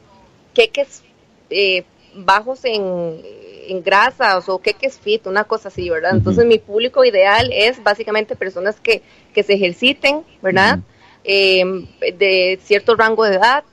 [0.54, 1.04] queques
[1.50, 1.84] eh,
[2.16, 3.22] bajos en,
[3.68, 6.12] en grasas o queques fit, una cosa así, ¿verdad?
[6.14, 9.02] Entonces mi público ideal es básicamente personas que,
[9.34, 10.80] que se ejerciten, ¿verdad?
[11.24, 13.64] Em, de cierto rango de edad.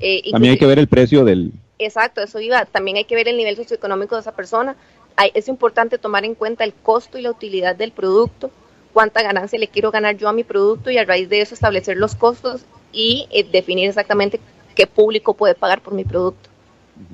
[0.00, 1.52] Eh, También hay que ver el precio del...
[1.78, 2.64] Exacto, eso iba.
[2.66, 4.76] También hay que ver el nivel socioeconómico de esa persona.
[5.16, 8.50] Hay, es importante tomar en cuenta el costo y la utilidad del producto
[8.94, 11.98] cuánta ganancia le quiero ganar yo a mi producto y a raíz de eso establecer
[11.98, 12.62] los costos
[12.94, 14.40] y eh, definir exactamente
[14.74, 16.48] qué público puede pagar por mi producto,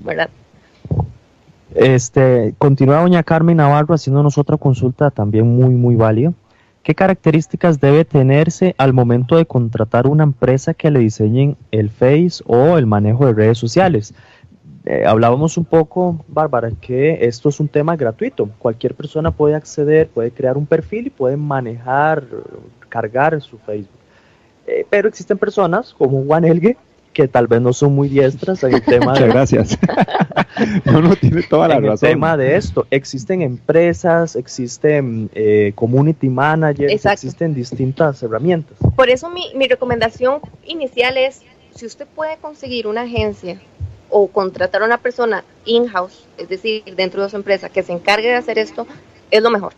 [0.04, 0.30] ¿verdad?
[1.74, 6.32] Este, continúa doña Carmen Navarro haciéndonos otra consulta también muy, muy válida.
[6.82, 12.42] ¿Qué características debe tenerse al momento de contratar una empresa que le diseñen el Face
[12.46, 14.14] o el manejo de redes sociales?
[14.86, 18.48] Eh, hablábamos un poco, Bárbara, que esto es un tema gratuito.
[18.58, 22.24] Cualquier persona puede acceder, puede crear un perfil y puede manejar,
[22.88, 23.99] cargar su Facebook.
[24.70, 26.76] Eh, pero existen personas como Juan Elgue
[27.12, 29.26] que tal vez no son muy diestras en el tema de...
[29.26, 29.76] gracias.
[30.84, 32.08] no, tiene toda la en razón.
[32.08, 32.86] el tema de esto.
[32.90, 38.78] Existen empresas, existen eh, community managers, existen distintas herramientas.
[38.94, 41.42] Por eso mi, mi recomendación inicial es,
[41.74, 43.60] si usted puede conseguir una agencia
[44.08, 48.28] o contratar a una persona in-house, es decir, dentro de su empresa, que se encargue
[48.28, 48.86] de hacer esto,
[49.32, 49.72] es lo mejor.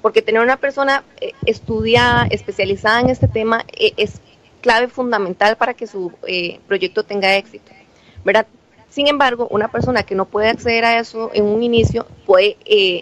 [0.00, 4.20] Porque tener una persona eh, estudiada, especializada en este tema, eh, es
[4.60, 7.72] clave fundamental para que su eh, proyecto tenga éxito.
[8.24, 8.46] ¿verdad?
[8.88, 12.56] Sin embargo, una persona que no puede acceder a eso en un inicio puede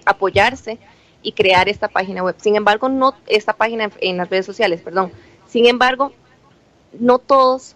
[0.04, 0.78] apoyarse
[1.22, 2.36] y crear esta página web.
[2.38, 5.12] Sin embargo, no esta página en las redes sociales, perdón.
[5.46, 6.12] Sin embargo,
[6.92, 7.74] no todos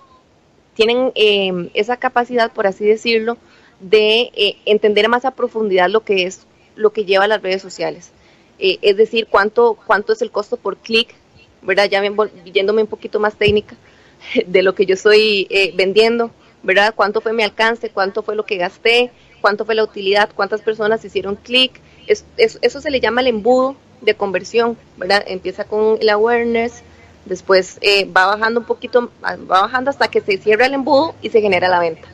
[0.75, 3.37] tienen eh, esa capacidad, por así decirlo,
[3.81, 8.11] de eh, entender más a profundidad lo que es lo que lleva las redes sociales.
[8.59, 11.15] Eh, es decir, cuánto, cuánto es el costo por clic,
[11.63, 11.89] ¿verdad?
[11.91, 12.03] Ya
[12.45, 13.77] yéndome un poquito más técnica
[14.47, 16.31] de lo que yo estoy vendiendo,
[16.63, 16.95] ¿verdad?
[16.95, 21.05] Cuánto fue mi alcance, cuánto fue lo que gasté, cuánto fue la utilidad, cuántas personas
[21.05, 21.81] hicieron clic.
[22.07, 25.25] eso se le llama el embudo de conversión, ¿verdad?
[25.27, 26.83] Empieza con el awareness,
[27.25, 31.31] Después eh, va bajando un poquito, va bajando hasta que se cierra el embudo y
[31.31, 32.09] se genera la venta,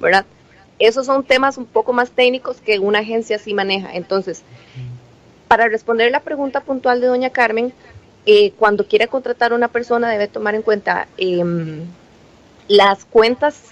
[0.00, 0.24] ¿verdad?
[0.78, 3.94] Esos son temas un poco más técnicos que una agencia sí maneja.
[3.94, 4.42] Entonces,
[5.48, 7.72] para responder la pregunta puntual de doña Carmen,
[8.26, 11.84] eh, cuando quiera contratar a una persona debe tomar en cuenta em,
[12.68, 13.62] las cuentas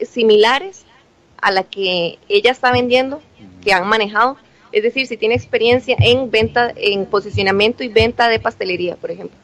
[0.00, 0.84] similares
[1.40, 3.20] a la que ella está vendiendo,
[3.62, 4.36] que han manejado.
[4.72, 9.36] Es decir, si tiene experiencia en venta, en posicionamiento y venta de pastelería, por ejemplo.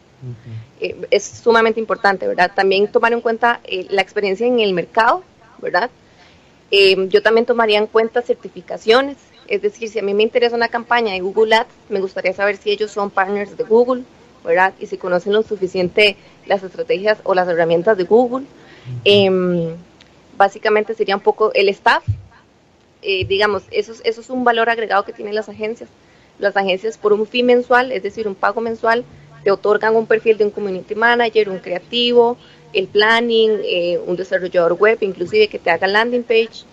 [0.81, 2.53] Eh, es sumamente importante, ¿verdad?
[2.55, 5.23] También tomar en cuenta eh, la experiencia en el mercado,
[5.59, 5.91] ¿verdad?
[6.71, 10.69] Eh, yo también tomaría en cuenta certificaciones, es decir, si a mí me interesa una
[10.69, 14.05] campaña de Google Ads, me gustaría saber si ellos son partners de Google,
[14.45, 14.75] ¿verdad?
[14.81, 18.47] Y si conocen lo suficiente las estrategias o las herramientas de Google.
[19.05, 19.77] Em,
[20.37, 22.05] básicamente sería un poco el staff,
[23.03, 25.89] digamos, eso, eso es un valor agregado que tienen las agencias.
[26.39, 29.05] Las agencias por un fee mensual, es decir, un pago mensual,
[29.45, 32.37] te otorgan un perfil de un community manager, un creativo,
[32.73, 36.65] el planning, eh, un desarrollador web, inclusive que te haga landing page.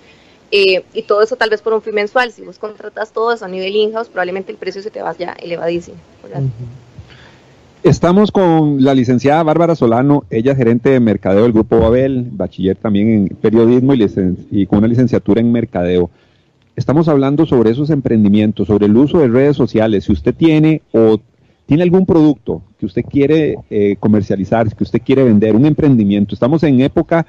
[0.52, 2.32] Eh, y todo eso tal vez por un fee mensual.
[2.32, 5.98] Si vos contratas todo eso a nivel in-house, probablemente el precio se te vaya elevadísimo.
[7.84, 12.76] Estamos con la licenciada Bárbara Solano, ella es gerente de mercadeo del Grupo Babel, bachiller
[12.76, 16.10] también en periodismo y, con una licenciatura en mercadeo.
[16.76, 20.06] Estamos hablando sobre esos emprendimientos, sobre el uso de redes sociales.
[20.06, 21.20] Si usted tiene o
[21.68, 26.34] tiene algún producto que usted quiere eh, comercializar, que usted quiere vender, un emprendimiento.
[26.34, 27.28] Estamos en época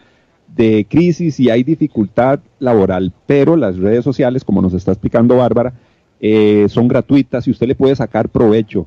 [0.55, 5.75] de crisis y hay dificultad laboral, pero las redes sociales, como nos está explicando Bárbara,
[6.21, 8.87] eh, son gratuitas y usted le puede sacar provecho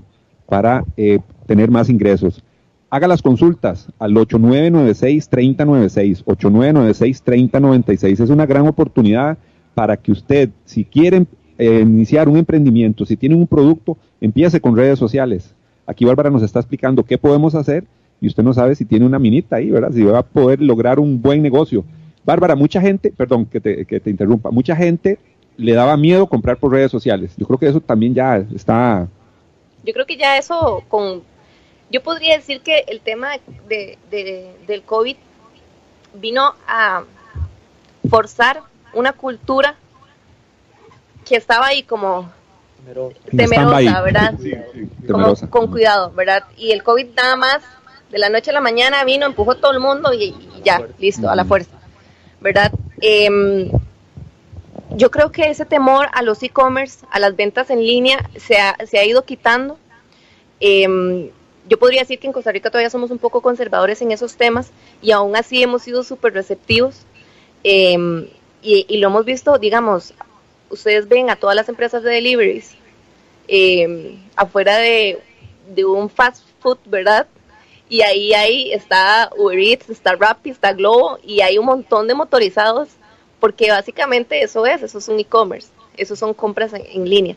[0.52, 2.44] para eh, tener más ingresos.
[2.90, 8.20] Haga las consultas al 8996-3096, 8996-3096.
[8.20, 9.38] Es una gran oportunidad
[9.74, 11.26] para que usted, si quiere
[11.58, 15.56] iniciar un emprendimiento, si tiene un producto, Empiece con redes sociales.
[15.88, 17.86] Aquí Bárbara nos está explicando qué podemos hacer
[18.22, 19.92] y usted no sabe si tiene una minita ahí, ¿verdad?
[19.92, 21.84] Si va a poder lograr un buen negocio.
[22.24, 25.18] Bárbara, mucha gente, perdón que te, que te interrumpa, mucha gente
[25.58, 27.34] le daba miedo comprar por redes sociales.
[27.36, 29.10] Yo creo que eso también ya está...
[29.84, 31.24] Yo creo que ya eso con...
[31.90, 33.32] Yo podría decir que el tema
[33.68, 33.98] de,
[34.66, 35.18] del COVID
[36.14, 37.04] vino a
[38.10, 38.62] forzar
[38.94, 39.76] una cultura
[41.26, 42.32] que estaba ahí como
[43.36, 44.34] temerosa, ¿verdad?
[45.10, 46.44] Como con cuidado, ¿verdad?
[46.58, 47.62] Y el COVID nada más,
[48.10, 51.36] de la noche a la mañana vino, empujó todo el mundo y, ya, listo, a
[51.36, 51.72] la fuerza,
[52.40, 52.72] ¿verdad?
[53.02, 53.70] Em,
[54.96, 58.76] yo creo que ese temor a los e-commerce, a las ventas en línea, se ha,
[58.86, 59.78] se ha ido quitando.
[60.60, 61.30] Em,
[61.68, 64.72] yo podría decir que en Costa Rica todavía somos un poco conservadores en esos temas
[65.02, 67.06] y aún así hemos sido súper receptivos
[67.64, 68.28] em,
[68.62, 70.14] y, lo hemos visto, digamos,
[70.70, 72.76] ustedes ven a todas las empresas de deliveries
[73.48, 75.20] em, afuera de,
[75.86, 77.28] un fast food, ¿verdad?
[77.90, 82.14] Y ahí, ahí está Uber Eats, está Rappi, está Globo y hay un montón de
[82.14, 82.90] motorizados
[83.42, 87.36] porque básicamente eso es, eso es un e-commerce, eso son compras en, línea.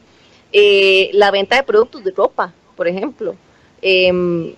[0.53, 3.35] Eh, la venta de productos de ropa, por ejemplo.
[3.83, 4.55] Em,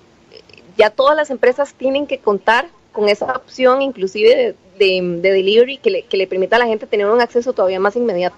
[0.77, 6.03] ya todas las empresas tienen que contar con esa opción inclusive de, delivery que le,
[6.03, 8.37] que le, permita a la gente tener un acceso todavía más inmediato,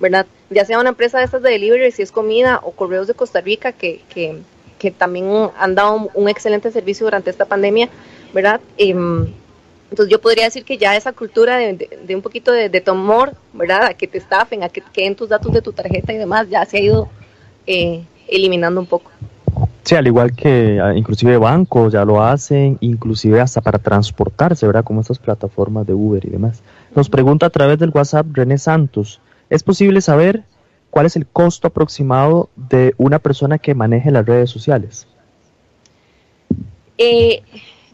[0.00, 0.26] ¿verdad?
[0.50, 3.42] Ya sea una empresa de estas de delivery, si es comida, o correos de Costa
[3.42, 7.90] Rica, que, que, también han dado un, excelente servicio durante esta pandemia,
[8.32, 8.60] ¿verdad?
[8.78, 9.26] Em,
[9.90, 13.84] entonces yo podría decir que ya esa cultura de, un poquito de, temor, ¿verdad?
[13.84, 16.64] A que te estafen, a que queden tus datos de tu tarjeta y demás, ya
[16.66, 17.08] se ha ido
[17.66, 19.10] eh, eliminando un poco.
[19.82, 24.84] Sí, al igual que ah, inclusive bancos ya lo hacen, inclusive hasta para transportarse, ¿verdad?
[24.84, 26.62] Como estas plataformas de Uber y demás.
[26.94, 30.42] Nos pregunta a través del WhatsApp René Santos, ¿es posible saber
[30.90, 35.06] cuál es el costo aproximado de una persona que maneje las redes sociales?
[36.98, 37.42] Eh,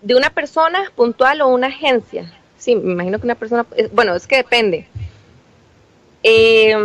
[0.04, 2.30] de una persona puntual o una agencia.
[2.58, 4.86] Sí, me imagino que una persona, eh, bueno, es que depende.
[6.22, 6.76] Eh,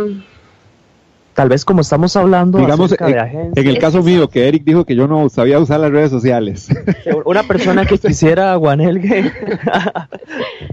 [1.34, 4.84] tal vez como estamos hablando digamos de agencias, en el caso mío que Eric dijo
[4.84, 6.68] que yo no sabía usar las redes sociales
[7.24, 9.32] una persona que quisiera a Guanelgue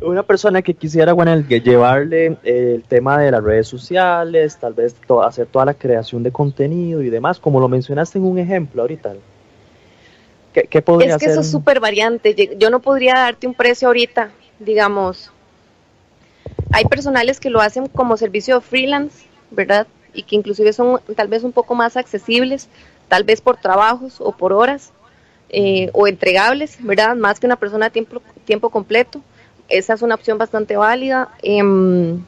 [0.02, 4.74] una persona que quisiera a Guanelgue llevarle eh, el tema de las redes sociales tal
[4.74, 8.82] vez hacer toda la creación de contenido y demás como lo mencionaste en un ejemplo
[8.82, 9.14] ahorita
[10.70, 14.32] ¿Qué, podría es que eso es súper variante yo no podría darte un precio ahorita
[14.60, 15.32] digamos
[16.72, 21.44] hay personales que lo hacen como servicio freelance verdad y que inclusive son tal vez
[21.44, 22.68] un poco más accesibles,
[23.08, 24.92] tal vez por trabajos o por horas
[25.50, 27.16] eh, o entregables, ¿verdad?
[27.16, 29.22] Más que una persona a tiempo, tiempo completo.
[29.70, 31.30] Esa es una opción bastante válida.
[31.44, 32.24] Em,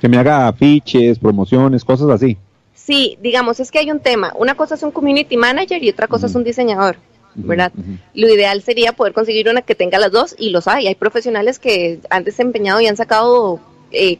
[0.00, 2.36] que me haga afiches, promociones, cosas así.
[2.74, 4.34] Sí, digamos, es que hay un tema.
[4.36, 6.96] Una cosa es un community manager y otra cosa es un diseñador.
[7.34, 7.72] ¿Verdad?
[8.14, 10.86] Lo ideal sería poder conseguir una que tenga las dos y los hay.
[10.86, 14.18] Hay profesionales que han desempeñado y han sacado eh,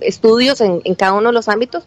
[0.00, 1.84] estudios en, en, cada uno de los ámbitos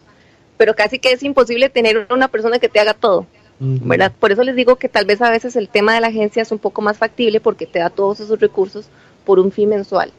[0.56, 3.26] pero casi que es imposible tener una persona que te haga todo.
[3.60, 4.12] ¿verdad?
[4.18, 6.50] Por eso les digo que tal vez a veces el tema de la agencia es
[6.50, 8.86] un poco más factible porque te da todos esos recursos
[9.24, 10.12] por un fin mensual.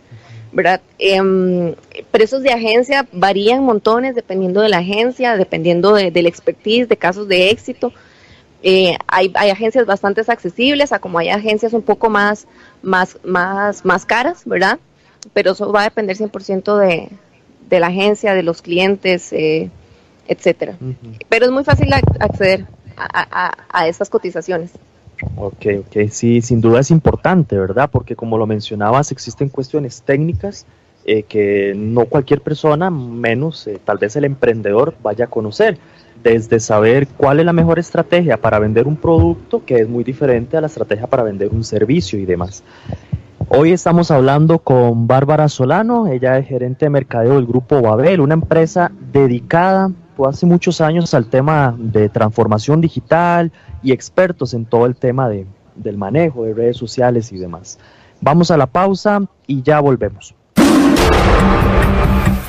[0.51, 0.81] ¿verdad?
[0.99, 1.75] Eh,
[2.11, 7.27] precios de agencia varían montones dependiendo de la agencia, dependiendo de, del expertise, de casos
[7.27, 7.91] de éxito.
[8.67, 12.47] Eh, hay, hay, agencias bastante accesibles, a como hay agencias un poco más,
[12.81, 14.79] más, más, más caras, ¿verdad?
[15.33, 17.09] Pero eso va a depender 100% de,
[17.69, 19.69] de la agencia, de los clientes, eh,
[20.27, 20.77] etcétera.
[21.29, 22.65] Pero es muy fácil acceder
[22.97, 24.71] a, a, estas cotizaciones.
[25.35, 27.91] Ok, ok, sí, sin duda es importante, ¿verdad?
[27.91, 30.65] Porque como lo mencionabas, existen cuestiones técnicas
[31.05, 35.77] eh, que no cualquier persona, menos eh, tal vez el emprendedor, vaya a conocer.
[36.25, 40.57] Desde saber cuál es la mejor estrategia para vender un producto, que es muy diferente
[40.57, 42.63] a la estrategia para vender un servicio y demás.
[43.47, 48.33] Hoy estamos hablando con Bárbara Solano, ella es gerente de mercadeo del grupo Babel, una
[48.33, 49.91] empresa dedicada
[50.27, 53.51] hace muchos años al tema de transformación digital
[53.83, 57.77] y expertos en todo el tema de, del manejo de redes sociales y demás.
[58.19, 60.33] Vamos a la pausa y ya volvemos.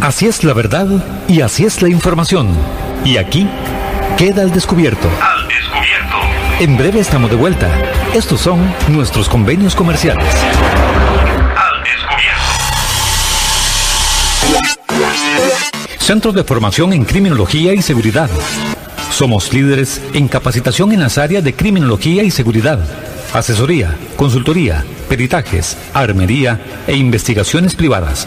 [0.01, 0.87] Así es la verdad
[1.29, 2.47] y así es la información.
[3.07, 3.47] Y aquí
[4.19, 5.09] queda el descubierto.
[5.23, 6.17] Al descubierto.
[6.59, 7.71] En breve estamos de vuelta.
[8.13, 10.27] Estos son nuestros convenios comerciales.
[16.01, 18.29] Centros de Formación en Criminología y Seguridad.
[19.13, 22.81] Somos líderes en capacitación en las áreas de criminología y seguridad,
[23.33, 28.27] asesoría, consultoría, peritajes, armería e investigaciones privadas.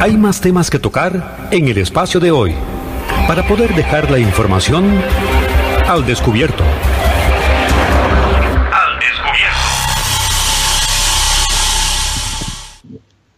[0.00, 2.52] Hay más temas que tocar en el espacio de hoy
[3.26, 4.84] para poder dejar la información
[5.88, 6.62] al descubierto.
[8.72, 9.58] Al descubierto.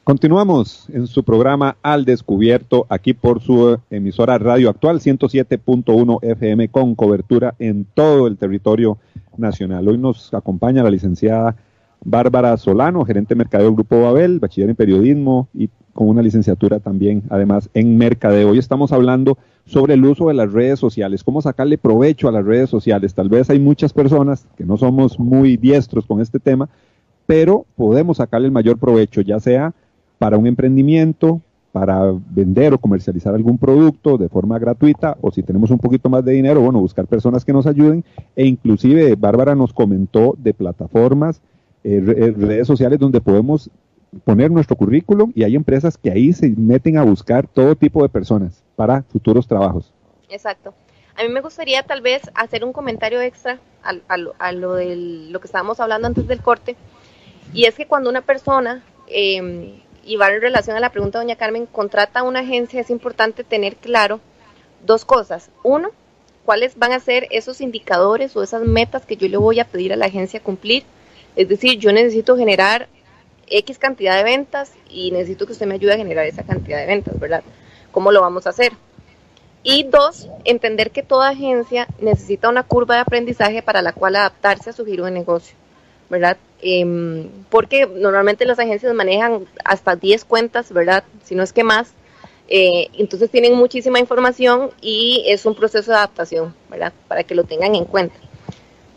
[0.04, 6.94] Continuamos en su programa Al Descubierto, aquí por su emisora Radio Actual 107.1 FM con
[6.94, 8.98] cobertura en todo el territorio
[9.38, 9.88] nacional.
[9.88, 11.56] Hoy nos acompaña la licenciada
[12.04, 16.80] Bárbara Solano, gerente de mercadeo del Grupo Babel, bachiller en periodismo y con una licenciatura
[16.80, 18.50] también, además, en mercadeo.
[18.50, 22.44] Hoy estamos hablando sobre el uso de las redes sociales, cómo sacarle provecho a las
[22.44, 23.14] redes sociales.
[23.14, 26.68] Tal vez hay muchas personas que no somos muy diestros con este tema,
[27.26, 29.72] pero podemos sacarle el mayor provecho, ya sea
[30.18, 31.40] para un emprendimiento,
[31.72, 36.24] para vender o comercializar algún producto de forma gratuita o si tenemos un poquito más
[36.24, 41.40] de dinero, bueno, buscar personas que nos ayuden e inclusive Bárbara nos comentó de plataformas,
[41.84, 43.70] eh, eh, redes sociales donde podemos
[44.24, 48.08] poner nuestro currículum y hay empresas que ahí se meten a buscar todo tipo de
[48.08, 49.92] personas para futuros trabajos.
[50.28, 50.74] Exacto.
[51.16, 55.40] A mí me gustaría tal vez hacer un comentario extra a, lo, a lo, lo
[55.40, 56.76] que estábamos hablando antes del corte,
[57.52, 61.24] y es que cuando una persona, eh, y va en relación a la pregunta de
[61.24, 64.20] doña Carmen, contrata a una agencia, es importante tener claro
[64.86, 65.50] dos cosas.
[65.62, 65.90] Uno,
[66.44, 69.92] cuáles van a ser esos indicadores o esas metas que yo le voy a pedir
[69.92, 70.84] a la agencia cumplir.
[71.36, 72.88] Es decir, yo necesito generar
[73.50, 76.86] X cantidad de ventas y necesito que usted me ayude a generar esa cantidad de
[76.86, 77.42] ventas, ¿verdad?
[77.90, 78.72] ¿Cómo lo vamos a hacer?
[79.62, 84.70] Y dos, entender que toda agencia necesita una curva de aprendizaje para la cual adaptarse
[84.70, 85.54] a su giro de negocio,
[86.08, 86.38] ¿verdad?
[86.62, 91.04] Em, porque normalmente las agencias manejan hasta 10 cuentas, ¿verdad?
[91.24, 91.92] Si no es que más.
[92.48, 96.92] Eh, entonces tienen muchísima información y es un proceso de adaptación, ¿verdad?
[97.06, 98.16] Para que lo tengan en cuenta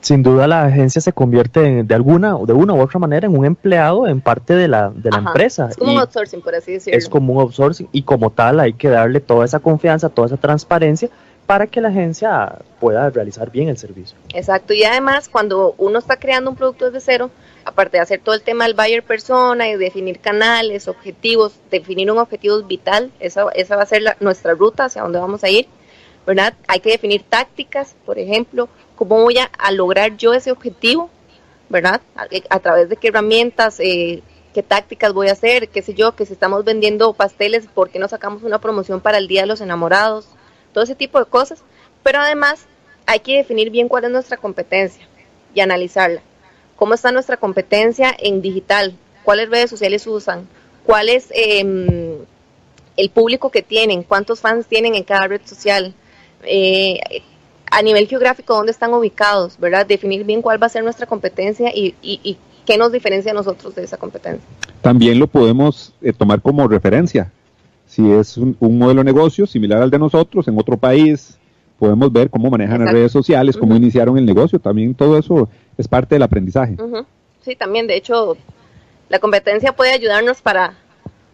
[0.03, 3.45] sin duda la agencia se convierte de alguna de una u otra manera en un
[3.45, 5.69] empleado en parte de la, de la empresa.
[5.69, 6.97] Es como un outsourcing, por así decirlo.
[6.97, 10.37] Es como un outsourcing y como tal hay que darle toda esa confianza, toda esa
[10.37, 11.09] transparencia
[11.45, 14.17] para que la agencia pueda realizar bien el servicio.
[14.33, 17.31] Exacto, y además cuando uno está creando un producto desde cero,
[17.65, 22.17] aparte de hacer todo el tema del buyer persona y definir canales, objetivos, definir un
[22.17, 25.67] objetivo vital, esa, esa va a ser nuestra ruta hacia donde vamos a ir,
[26.25, 26.53] ¿verdad?
[26.67, 31.09] Hay que definir tácticas, por ejemplo, cómo voy a, lograr yo ese objetivo,
[31.69, 32.01] ¿verdad?
[32.49, 34.21] A, través de qué herramientas, eh,
[34.53, 37.99] qué tácticas voy a hacer, qué sé yo, que si estamos vendiendo pasteles, ¿por qué
[37.99, 40.27] no sacamos una promoción para el Día de los Enamorados?
[40.73, 41.63] Todo ese tipo de cosas.
[42.03, 42.65] Pero además
[43.05, 45.07] hay que definir bien cuál es nuestra competencia
[45.53, 46.21] y analizarla.
[46.75, 48.95] ¿Cómo está nuestra competencia en digital?
[49.23, 50.47] ¿Cuáles redes sociales usan?
[50.85, 52.17] ¿Cuál es em,
[52.97, 54.03] el público que tienen?
[54.03, 55.93] ¿Cuántos fans tienen en cada red social?
[56.43, 56.99] Eh,
[57.73, 59.85] a nivel geográfico dónde están ubicados, ¿verdad?
[59.85, 63.73] Definir bien cuál va a ser nuestra competencia y, y, qué nos diferencia a nosotros
[63.75, 64.47] de esa competencia.
[64.81, 67.31] También lo podemos eh, tomar como referencia.
[67.87, 71.37] Si es un, modelo de negocio similar al de nosotros en otro país,
[71.79, 74.59] podemos ver cómo manejan las redes sociales, cómo iniciaron el negocio.
[74.59, 76.77] También todo eso es parte del aprendizaje.
[77.41, 78.37] Sí, también, de hecho,
[79.09, 80.75] la competencia puede ayudarnos para,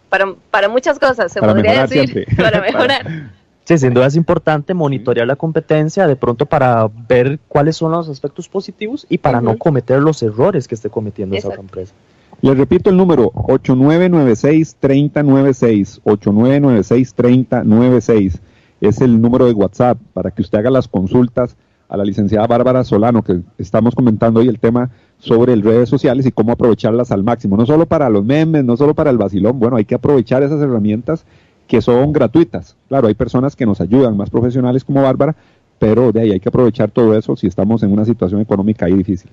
[0.08, 3.30] para, para muchas cosas, se podría decir, para mejorar.
[3.64, 8.08] Sí, sin duda es importante monitorear la competencia de pronto para ver cuáles son los
[8.08, 11.94] aspectos positivos y para no cometer los errores que esté cometiendo esa otra empresa.
[12.42, 18.40] Les repito el número 8996-3096, 8996-3096
[18.80, 21.56] es el número de WhatsApp para que usted haga las consultas
[21.88, 26.24] a la licenciada Bárbara Solano, que estamos comentando hoy el tema sobre el redes sociales
[26.24, 29.58] y cómo aprovecharlas al máximo, no solo para los memes, no solo para el vacilón,
[29.58, 31.26] bueno, hay que aprovechar esas herramientas
[31.70, 32.74] que son gratuitas.
[32.88, 35.36] Claro, hay personas que nos ayudan, más profesionales como Bárbara,
[35.78, 38.94] pero de ahí hay que aprovechar todo eso si estamos en una situación económica ahí
[38.94, 39.30] difícil.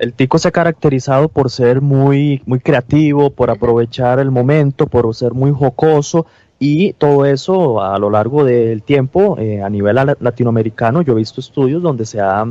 [0.00, 5.14] El tico se ha caracterizado por ser muy, muy creativo, por aprovechar el momento, por
[5.14, 6.26] ser muy jocoso
[6.58, 11.02] y todo eso a lo largo del tiempo eh, a nivel latinoamericano.
[11.02, 12.44] Yo he visto estudios donde se ha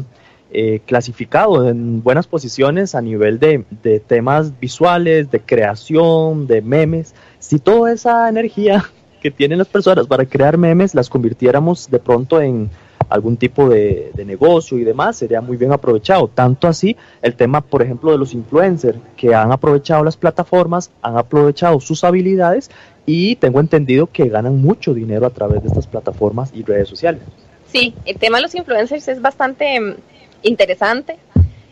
[0.52, 7.14] eh, clasificado en buenas posiciones a nivel de, de temas visuales, de creación, de memes.
[7.40, 8.86] Si toda esa energía
[9.22, 12.70] que tienen las personas para crear memes las convirtiéramos de pronto en
[13.10, 16.28] algún tipo de, negocio y demás, sería muy bien aprovechado.
[16.28, 21.18] Tanto así el tema, por ejemplo, de los influencers que han aprovechado las plataformas, han
[21.18, 22.70] aprovechado sus habilidades
[23.06, 27.22] y tengo entendido que ganan mucho dinero a través de estas plataformas y redes sociales.
[27.68, 29.96] Sí, el tema de los influencers es bastante mm,
[30.44, 31.18] interesante.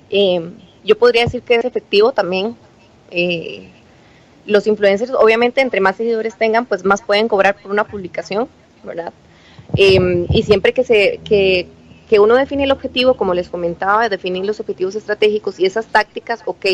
[0.09, 0.49] Eh,
[0.83, 2.55] yo podría decir que es efectivo también.
[3.11, 3.69] Eh,
[4.45, 8.47] los influencers, obviamente, entre más seguidores tengan, pues más pueden cobrar por una publicación,
[8.83, 9.13] ¿verdad?
[9.75, 11.67] Em, y siempre que, se, que,
[12.09, 16.41] que uno define el objetivo, como les comentaba, definir los objetivos estratégicos y esas tácticas,
[16.45, 16.65] ok,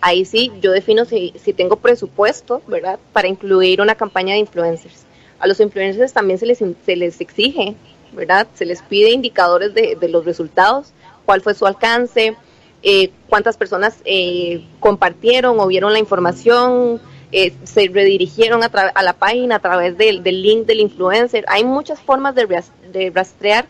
[0.00, 5.04] ahí sí, yo defino si, si tengo presupuesto, ¿verdad?, para incluir una campaña de influencers.
[5.38, 7.74] A los influencers también se les, se les exige,
[8.12, 8.46] ¿verdad?
[8.54, 10.92] Se les pide indicadores de, de los resultados,
[11.24, 12.36] cuál fue su alcance,
[12.82, 17.00] eh, cuántas personas eh, compartieron o vieron la información,
[17.32, 21.44] eh, se redirigieron a, a, la página a través del, del, link del influencer.
[21.48, 22.46] Hay muchas formas de,
[22.92, 23.66] de rastrear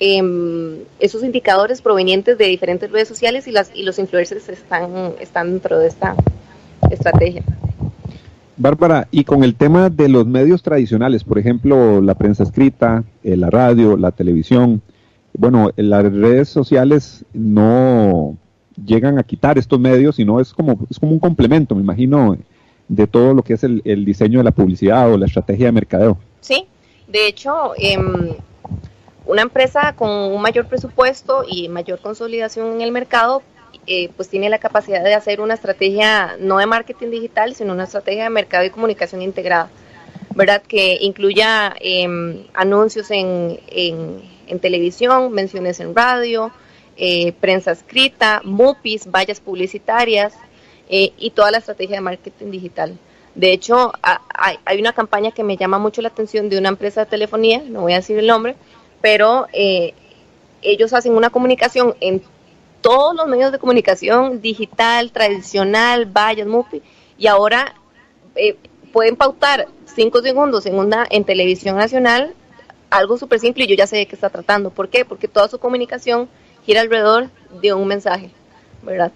[0.00, 5.50] eh, esos indicadores provenientes de diferentes redes sociales y, las, y los influencers están, están
[5.52, 6.14] dentro de esta
[6.90, 7.42] estrategia.
[8.56, 13.36] Bárbara, y con el tema de los medios tradicionales, por ejemplo, la prensa escrita, eh,
[13.36, 14.82] la radio, la televisión,
[15.36, 18.36] bueno, las redes sociales no
[18.84, 22.36] llegan a quitar estos medios, sino es como, es como un complemento, me imagino,
[22.88, 26.18] de todo lo que es el, diseño de la publicidad o la estrategia de mercadeo.
[26.40, 26.66] Sí,
[27.06, 27.98] de hecho, eh,
[29.26, 33.42] una empresa con un mayor presupuesto y mayor consolidación en el mercado,
[33.86, 37.84] eh, pues tiene la capacidad de hacer una estrategia no de marketing digital, sino una
[37.84, 39.70] estrategia de mercado y comunicación integrada,
[40.34, 40.62] ¿verdad?
[40.62, 46.50] Que incluya eh, anuncios en, en, en, televisión, menciones en radio,
[46.96, 50.34] eh, prensa escrita, MUPIs, vallas publicitarias,
[50.88, 52.98] eh, y toda la estrategia de marketing digital.
[53.34, 57.04] De hecho, hay, hay, una campaña que me llama mucho la atención de una empresa
[57.04, 58.56] de telefonía, no voy a decir el nombre,
[59.00, 59.94] pero eh,
[60.62, 62.22] ellos hacen una comunicación en
[62.80, 66.82] todos los medios de comunicación, digital, tradicional, vallas, MUPI,
[67.16, 67.74] y ahora
[68.34, 68.56] eh,
[68.92, 72.34] pueden pautar cinco segundos en, una, en televisión nacional,
[72.90, 74.70] algo súper simple y yo ya sé de qué está tratando.
[74.70, 75.04] ¿Por qué?
[75.04, 76.28] Porque toda su comunicación
[76.64, 77.28] gira alrededor
[77.60, 78.30] de un mensaje,
[78.82, 79.12] ¿verdad?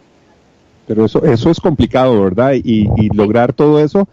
[0.86, 2.52] Pero eso, eso es complicado, ¿verdad?
[2.54, 4.08] Y, y lograr todo eso,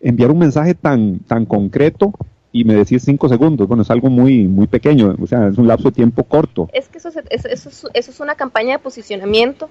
[0.00, 2.12] enviar un mensaje tan, tan concreto
[2.52, 3.66] y me decís cinco segundos.
[3.66, 6.68] Bueno, es algo muy, muy pequeño, o sea, es un lapso de tiempo corto.
[6.72, 9.68] Es que eso es, eso es, eso es una campaña de posicionamiento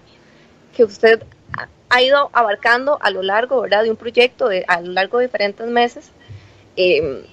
[0.75, 1.23] que usted
[1.89, 5.27] ha ido abarcando a lo largo, ¿verdad?, de un proyecto, de, a lo largo de
[5.27, 6.11] diferentes meses,
[6.75, 7.25] eh,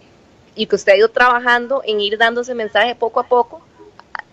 [0.54, 3.62] y que usted ha ido trabajando en ir dando ese mensaje poco a poco,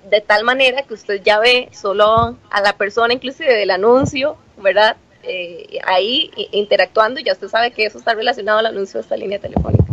[0.10, 4.98] de tal manera que usted ya ve solo a la persona, inclusive del anuncio, ¿verdad?,
[5.24, 9.18] eh, ahí interactuando y ya usted sabe que eso está relacionado al anuncio de esta
[9.18, 9.84] línea telefónica.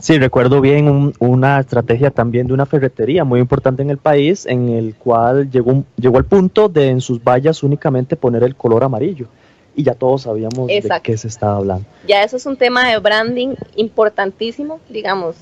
[0.00, 4.46] Sí, recuerdo bien un, una estrategia también de una ferretería muy importante en el país,
[4.46, 8.84] en el cual llegó, llegó al punto de en sus vallas únicamente poner el color
[8.84, 9.26] amarillo.
[9.74, 10.94] Y ya todos sabíamos Exacto.
[10.94, 11.84] de qué se estaba hablando.
[12.06, 15.36] Ya eso es un tema de branding importantísimo, digamos.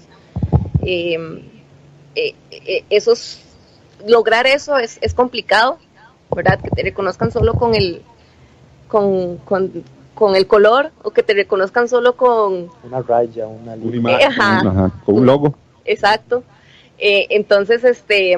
[0.82, 1.18] Eh,
[2.14, 3.40] eh, eh, esos,
[4.07, 5.78] lograr eso es, es complicado,
[6.34, 6.61] ¿verdad?
[6.61, 8.03] Que te reconozcan solo con el,
[8.89, 9.84] con, con,
[10.14, 14.28] con el color o que te reconozcan solo con una raya, una línea, una imagen,
[14.28, 15.55] ajá, ajá, con un logo.
[15.84, 16.43] Exacto.
[16.99, 18.37] Eh, entonces, este,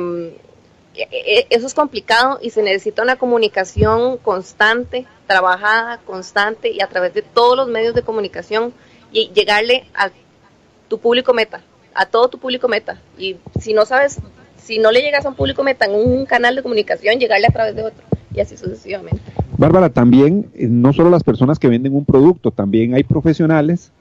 [1.51, 7.23] eso es complicado y se necesita una comunicación constante, trabajada, constante y a través de
[7.23, 8.73] todos los medios de comunicación
[9.13, 10.11] y llegarle a
[10.89, 11.63] tu público meta,
[11.95, 13.01] a todo tu público meta.
[13.17, 14.19] Y si no sabes,
[14.57, 17.53] si no le llegas a un público meta en un canal de comunicación, llegarle a
[17.53, 18.03] través de otro
[18.35, 19.23] y así sucesivamente.
[19.59, 23.93] Bárbara, también eh, no solo las personas que venden un producto, también hay profesionales,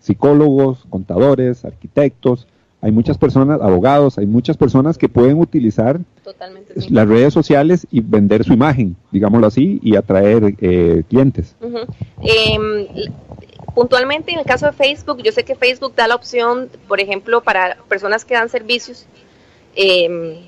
[0.00, 2.48] psicólogos, contadores, arquitectos,
[2.80, 6.00] hay muchas personas, abogados, hay muchas personas que pueden utilizar
[6.76, 6.88] sí.
[6.90, 11.54] las redes sociales y vender su imagen, digámoslo así, y atraer eh, clientes.
[11.60, 11.86] Uh -huh.
[12.22, 13.10] eh,
[13.76, 17.40] puntualmente en el caso de Facebook, yo sé que Facebook da la opción, por ejemplo,
[17.42, 19.06] para personas que dan servicios,
[19.76, 20.40] eh,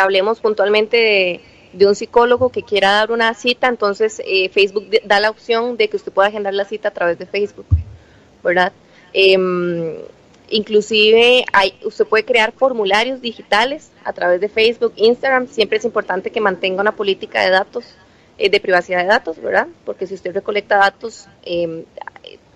[0.00, 1.40] hablemos puntualmente de
[1.76, 5.88] de un psicólogo que quiera dar una cita, entonces eh, Facebook da la opción de
[5.88, 7.66] que usted pueda agendar la cita a través de Facebook,
[8.42, 8.72] ¿verdad?
[9.12, 9.36] Eh,
[10.50, 16.30] inclusive hay, usted puede crear formularios digitales a través de Facebook, Instagram, siempre es importante
[16.30, 17.84] que mantenga una política de datos
[18.36, 19.68] eh, de privacidad de datos, ¿verdad?
[19.84, 21.84] Porque si usted recolecta datos, em,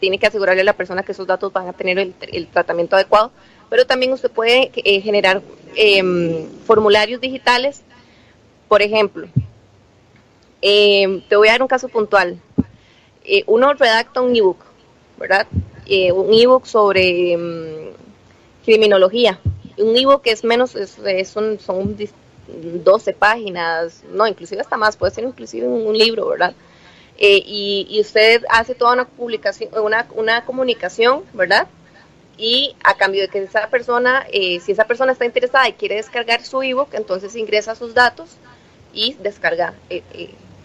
[0.01, 3.31] tiene que asegurarle a la persona que esos datos van a tener el, tratamiento adecuado,
[3.71, 5.41] pero también usted puede eh, generar
[5.77, 7.83] em, formularios digitales,
[8.69, 9.29] por ejemplo,
[10.61, 12.39] em, te voy a dar un caso puntual.
[13.25, 14.59] Eh, uno redacta un ebook,
[15.19, 15.47] ¿verdad?
[15.87, 17.37] Eh, un ebook sobre
[18.65, 19.39] criminología.
[19.79, 20.99] Un ebook es menos, es,
[21.29, 21.59] son
[22.49, 26.55] 12 páginas, no, inclusive hasta más, puede ser inclusive un libro, ¿verdad?
[27.21, 31.67] Eh, y, usted hace toda una publicación, una, una comunicación, ¿verdad?
[32.37, 35.97] Y a cambio de que esa persona, eh, si esa persona está interesada y quiere
[35.97, 38.37] descargar su ebook, entonces ingresa sus datos
[38.93, 40.03] y descarga eh,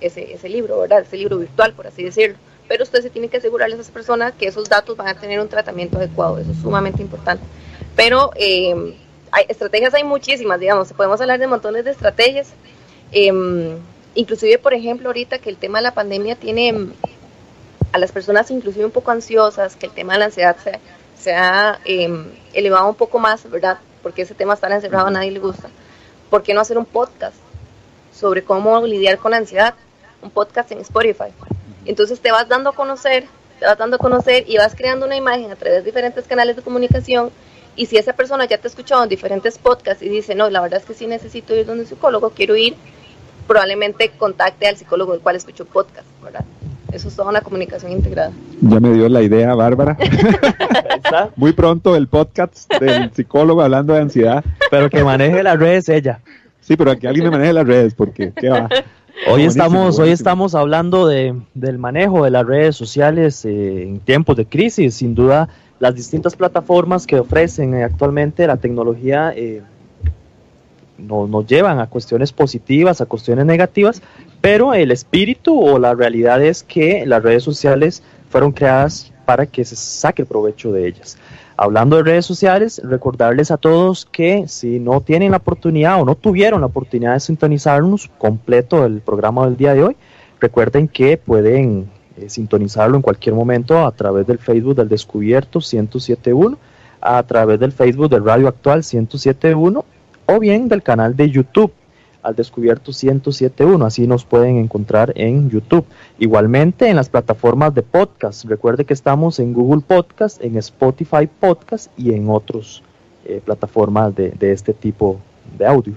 [0.02, 1.02] ese, ese libro, ¿verdad?
[1.02, 2.38] Ese libro virtual, por así decirlo.
[2.68, 5.40] Pero usted se tiene que asegurar a esas personas que esos datos van a tener
[5.40, 7.44] un tratamiento adecuado, eso es sumamente importante.
[7.96, 8.32] Pero
[9.34, 12.50] hay, estrategias hay muchísimas, digamos, podemos hablar de montones de estrategias.
[13.12, 13.78] Em,
[14.16, 16.94] inclusive, por ejemplo, ahorita que el tema de la pandemia tiene mm,
[17.92, 20.56] a las personas inclusive un poco ansiosas, que el tema de la ansiedad
[21.18, 23.80] se, ha em, elevado un poco más, ¿verdad?
[24.02, 25.70] Porque ese tema estar encerrado a nadie le gusta.
[26.30, 27.36] ¿Por qué no hacer un podcast
[28.14, 29.74] sobre cómo lidiar con la ansiedad?
[30.22, 31.32] Un podcast en Spotify.
[31.86, 33.26] Entonces te vas dando a conocer,
[33.60, 36.56] te vas dando a conocer y vas creando una imagen a través de diferentes canales
[36.56, 37.32] de comunicación.
[37.76, 40.62] Y si esa persona ya te ha escuchado en diferentes podcasts y dice, no, la
[40.62, 42.76] verdad es que sí necesito ir donde un psicólogo, quiero ir,
[43.48, 46.46] probablemente contacte al psicólogo del cual escuchó podcast, ¿verdad?
[46.94, 48.32] Eso es toda una comunicación integrada.
[48.62, 49.98] Ya me dio la idea, Bárbara.
[51.36, 54.46] Muy pronto el podcast del psicólogo hablando de ansiedad.
[54.70, 56.22] Pero que maneje las redes ella.
[56.64, 58.70] Sí, pero que alguien me maneje las redes, porque ¿qué va?
[59.28, 64.36] Hoy estamos, hoy estamos hablando de, del manejo de las redes sociales eh, en tiempos
[64.36, 64.96] de crisis.
[64.96, 65.50] Sin duda,
[65.80, 69.62] las distintas plataformas que ofrecen actualmente la tecnología eh,
[70.98, 74.02] no, nos llevan a cuestiones positivas, a cuestiones negativas,
[74.42, 79.64] pero el espíritu o la realidad es que las redes sociales fueron creadas para que
[79.64, 81.18] se saque provecho de ellas.
[81.56, 86.16] Hablando de redes sociales, recordarles a todos que si no tienen la oportunidad o no
[86.16, 89.96] tuvieron la oportunidad de sintonizarnos completo el programa del día de hoy,
[90.40, 96.58] recuerden que pueden eh, sintonizarlo en cualquier momento a través del Facebook del Descubierto 1071,
[97.02, 99.86] a través del Facebook del Radio Actual 1071
[100.26, 101.72] o bien del canal de YouTube
[102.24, 105.86] al descubierto 1071, así nos pueden encontrar en YouTube.
[106.18, 111.92] Igualmente en las plataformas de podcast, recuerde que estamos en Google Podcast, en Spotify Podcast
[111.98, 112.82] y en otras
[113.26, 115.20] eh, plataformas de, este tipo
[115.58, 115.96] de audio.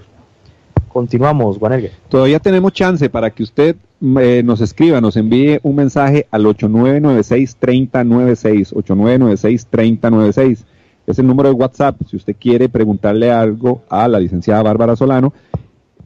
[0.89, 1.91] Continuamos, Juanelgue.
[2.09, 3.77] Todavía tenemos chance para que usted
[4.19, 10.65] eh, nos escriba, nos envíe un mensaje al 8996-3096, 8996-3096
[11.07, 11.99] es el número de WhatsApp.
[12.07, 15.33] Si usted quiere preguntarle algo a la licenciada Bárbara Solano,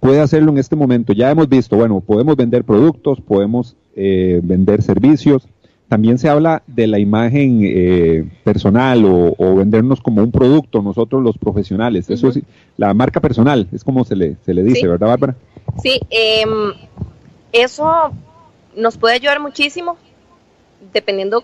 [0.01, 1.13] puede hacerlo en este momento.
[1.13, 5.47] Ya hemos visto, bueno, podemos vender productos, podemos eh, vender servicios.
[5.87, 11.37] También se habla de la imagen eh, personal o, vendernos como un producto, nosotros los
[11.37, 12.09] profesionales.
[12.09, 12.39] Eso es
[12.77, 15.35] la marca personal, es como se le, se le dice, ¿verdad, Bárbara?
[15.83, 16.73] Sí, em,
[17.51, 18.11] eso
[18.75, 19.97] nos puede ayudar muchísimo,
[20.93, 21.43] dependiendo,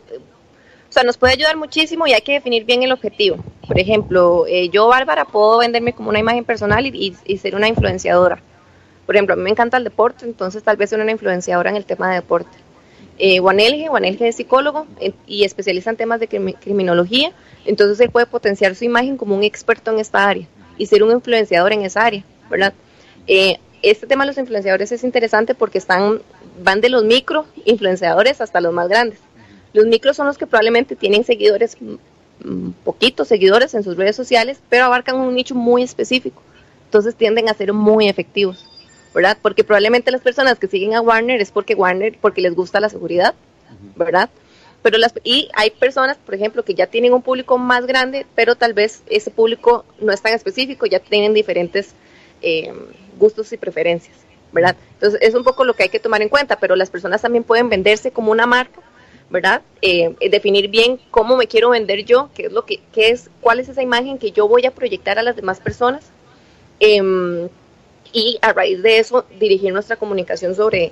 [0.89, 3.37] o sea, nos puede ayudar muchísimo y hay que definir bien el objetivo.
[3.67, 8.39] Por ejemplo, eh, yo, Bárbara, puedo venderme como una imagen personal y, ser una influenciadora.
[9.05, 11.75] Por ejemplo, a mí me encanta el deporte, entonces tal vez ser una influenciadora en
[11.75, 12.57] el tema de deporte.
[13.19, 17.31] Eh, Juanelge, Juanelge es psicólogo eh, y especialista en temas de criminología,
[17.65, 21.11] entonces él puede potenciar su imagen como un experto en esta área y ser un
[21.11, 22.73] influenciador en esa área, ¿verdad?
[23.25, 26.21] Eh, este tema de los influenciadores es interesante porque están,
[26.61, 29.19] van de los micro influenciadores hasta los más grandes.
[29.73, 31.95] Los micros son los que probablemente tienen seguidores, mm,
[32.47, 36.41] mm, poquitos seguidores en sus redes sociales, pero abarcan un nicho muy específico.
[36.85, 38.65] Entonces tienden a ser muy efectivos,
[39.13, 39.37] ¿verdad?
[39.41, 42.89] Porque probablemente las personas que siguen a Warner es porque Warner, porque les gusta la
[42.89, 43.35] seguridad,
[43.95, 44.29] ¿verdad?
[44.81, 48.55] Pero las, y hay personas, por ejemplo, que ya tienen un público más grande, pero
[48.55, 51.93] tal vez ese público no es tan específico, ya tienen diferentes
[52.41, 52.71] eh,
[53.19, 54.15] gustos y preferencias,
[54.53, 54.77] ¿verdad?
[54.93, 57.43] Entonces es un poco lo que hay que tomar en cuenta, pero las personas también
[57.43, 58.81] pueden venderse como una marca
[59.29, 59.61] ¿verdad?
[59.81, 63.59] Eh, definir bien cómo me quiero vender yo, qué es lo que, qué es, cuál
[63.59, 66.11] es esa imagen que yo voy a proyectar a las demás personas.
[66.79, 67.49] Em,
[68.13, 70.91] y a raíz de eso dirigir nuestra comunicación sobre,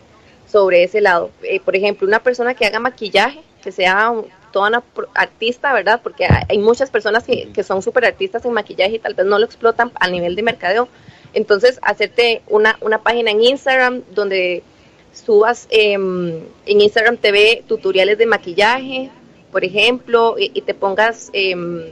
[0.51, 1.31] sobre ese lado.
[1.43, 4.13] Eh, por ejemplo, una persona que haga maquillaje, que sea
[4.51, 4.83] toda una
[5.13, 6.01] artista, ¿verdad?
[6.03, 9.39] Porque hay, muchas personas que, que son súper artistas en maquillaje y tal vez no
[9.39, 10.87] lo explotan a nivel de mercadeo.
[11.33, 14.63] Entonces, hacerte una, una página en Instagram donde
[15.15, 19.09] subas em, en Instagram TV tutoriales de maquillaje,
[19.51, 21.83] por ejemplo, y, te pongas em,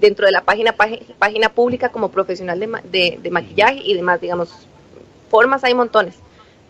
[0.00, 0.74] dentro de la página,
[1.18, 4.50] página pública como profesional de, de, maquillaje y demás, digamos,
[5.30, 6.14] formas hay montones.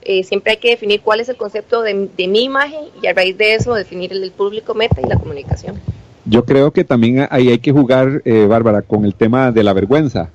[0.03, 3.37] Eh, siempre hay que definir cuál es el concepto de, mi imagen y a raíz
[3.37, 5.81] de eso definir el, público meta y la comunicación.
[6.25, 9.73] Yo creo que también ahí hay que jugar, eh, Bárbara, con el tema de la
[9.73, 10.31] vergüenza,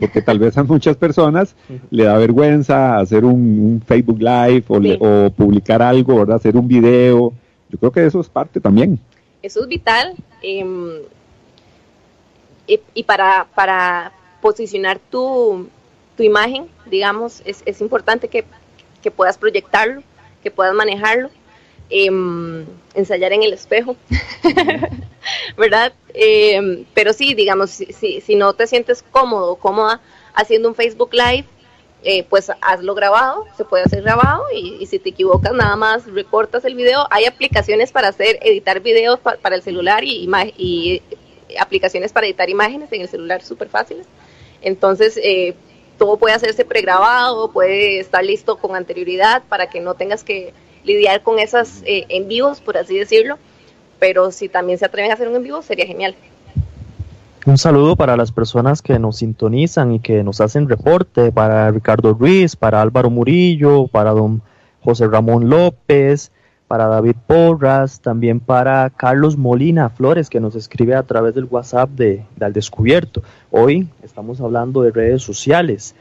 [0.00, 1.54] porque tal vez a muchas personas
[1.90, 6.36] le da vergüenza hacer un, Facebook Live o, publicar algo, ¿verdad?
[6.36, 7.32] hacer un video.
[7.68, 8.98] Yo creo que eso es parte también.
[9.42, 10.14] Eso es vital.
[10.42, 10.90] Em,
[12.94, 15.68] y, para, para posicionar tu,
[16.16, 18.44] tu imagen, digamos, es, es importante que,
[19.02, 20.02] que, puedas proyectarlo,
[20.42, 21.30] que puedas manejarlo,
[21.90, 23.96] em, ensayar en el espejo,
[25.56, 25.92] ¿verdad?
[26.14, 30.00] Em, pero sí, digamos, si, si, no te sientes cómodo, cómoda
[30.34, 31.44] haciendo un Facebook Live,
[32.02, 36.64] eh, pues hazlo grabado, se puede hacer grabado y, si te equivocas nada más recortas
[36.64, 37.06] el video.
[37.10, 41.02] Hay aplicaciones para hacer, editar videos para el celular y, y
[41.58, 44.06] aplicaciones para editar imágenes en el celular súper fáciles.
[44.62, 45.54] Entonces, eh,
[45.98, 51.22] todo puede hacerse pregrabado, puede estar listo con anterioridad para que no tengas que lidiar
[51.22, 53.38] con esas eh, en vivos, por así decirlo.
[53.98, 56.14] Pero si también se atreven a hacer un en vivo, sería genial.
[57.46, 62.12] Un saludo para las personas que nos sintonizan y que nos hacen reporte, para Ricardo
[62.12, 64.42] Ruiz, para Álvaro Murillo, para don
[64.82, 66.32] José Ramón López,
[66.68, 71.90] para David Porras, también para Carlos Molina Flores, que nos escribe a través del WhatsApp
[71.90, 73.22] de, Al Descubierto.
[73.50, 75.94] Hoy estamos hablando de redes sociales,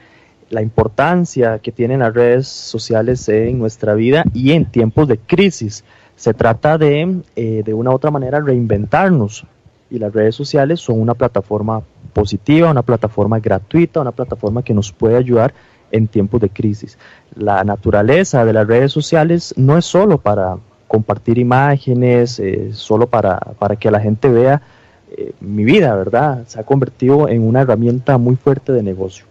[0.50, 5.84] la importancia que tienen las redes sociales en nuestra vida y en tiempos de crisis.
[6.16, 9.46] Se trata de, eh, de una u otra manera, reinventarnos.
[9.92, 11.82] Y las redes sociales son una plataforma
[12.14, 15.54] positiva, una plataforma gratuita, una plataforma que nos puede ayudar
[15.92, 16.98] en tiempos de crisis.
[17.36, 23.40] La naturaleza de las redes sociales no es solo para compartir imágenes, eh, solo para,
[23.60, 24.62] para, que la gente vea
[25.12, 26.44] eh, mi vida, ¿verdad?
[26.48, 29.29] Se ha convertido en una herramienta muy fuerte de negocio.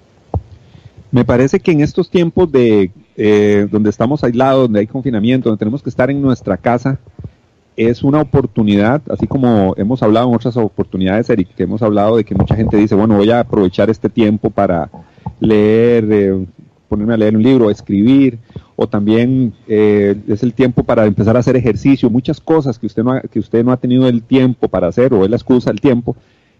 [1.10, 5.58] Me parece que en estos tiempos de eh, donde estamos aislados, donde hay confinamiento, donde
[5.58, 6.98] tenemos que estar en nuestra casa,
[7.76, 12.24] es una oportunidad, así como hemos hablado en otras oportunidades, Eric, que hemos hablado de
[12.24, 14.90] que mucha gente dice, bueno, voy a aprovechar este tiempo para
[15.38, 16.46] leer, eh,
[16.88, 18.38] ponerme a leer un libro, escribir,
[18.74, 23.02] o también eh, es el tiempo para empezar a hacer ejercicio, muchas cosas que usted,
[23.02, 25.70] no ha, que usted no ha tenido el tiempo para hacer o es la excusa
[25.70, 26.16] del tiempo.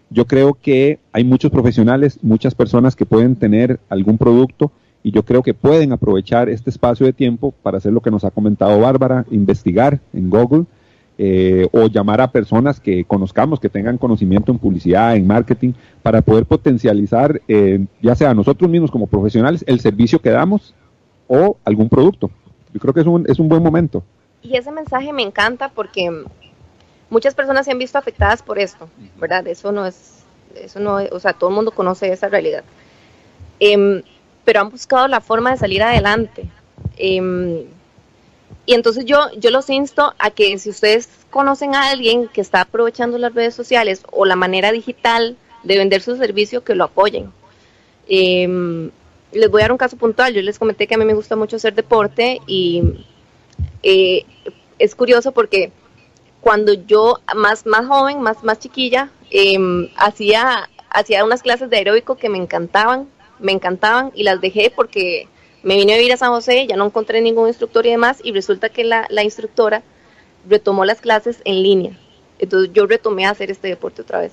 [0.09, 4.71] Yo creo que hay muchos profesionales, muchas personas que pueden tener algún producto
[5.03, 8.23] y yo creo que pueden aprovechar este espacio de tiempo para hacer lo que nos
[8.23, 10.65] ha comentado Bárbara, investigar en Google,
[11.21, 16.21] eh, o llamar a personas que conozcamos, que tengan conocimiento en publicidad, en marketing, para
[16.21, 20.73] poder potencializar, eh, ya sea nosotros mismos como profesionales, el servicio que damos
[21.27, 22.31] o algún producto.
[22.73, 24.01] Yo creo que es un, es un buen momento.
[24.41, 26.09] Y ese mensaje me encanta porque
[27.09, 29.47] muchas personas se han visto afectadas por esto, ¿verdad?
[29.47, 30.23] Eso no es,
[30.55, 32.63] eso no, o sea, todo el mundo conoce esa realidad.
[33.59, 34.01] Em,
[34.45, 36.45] pero han buscado la forma de salir adelante.
[36.97, 37.67] Eh,
[38.65, 42.61] y entonces yo, yo los insto a que si ustedes conocen a alguien que está
[42.61, 47.31] aprovechando las redes sociales o la manera digital de vender su servicio, que lo apoyen.
[48.07, 48.91] Em,
[49.31, 50.33] les voy a dar un caso puntual.
[50.33, 53.05] Yo les comenté que a mí me gusta mucho hacer deporte y
[53.83, 54.23] eh,
[54.77, 55.71] es curioso porque
[56.41, 62.15] cuando yo más, más joven, más, más chiquilla, em, hacía, hacía unas clases de aeróbico
[62.15, 63.07] que me encantaban,
[63.39, 65.27] me encantaban y las dejé porque
[65.63, 68.31] me vine a vivir a San José, ya no encontré ningún instructor y demás, y
[68.31, 69.83] resulta que la, instructora
[70.47, 71.97] retomó las clases en línea.
[72.39, 74.31] Entonces yo retomé a hacer este deporte otra vez.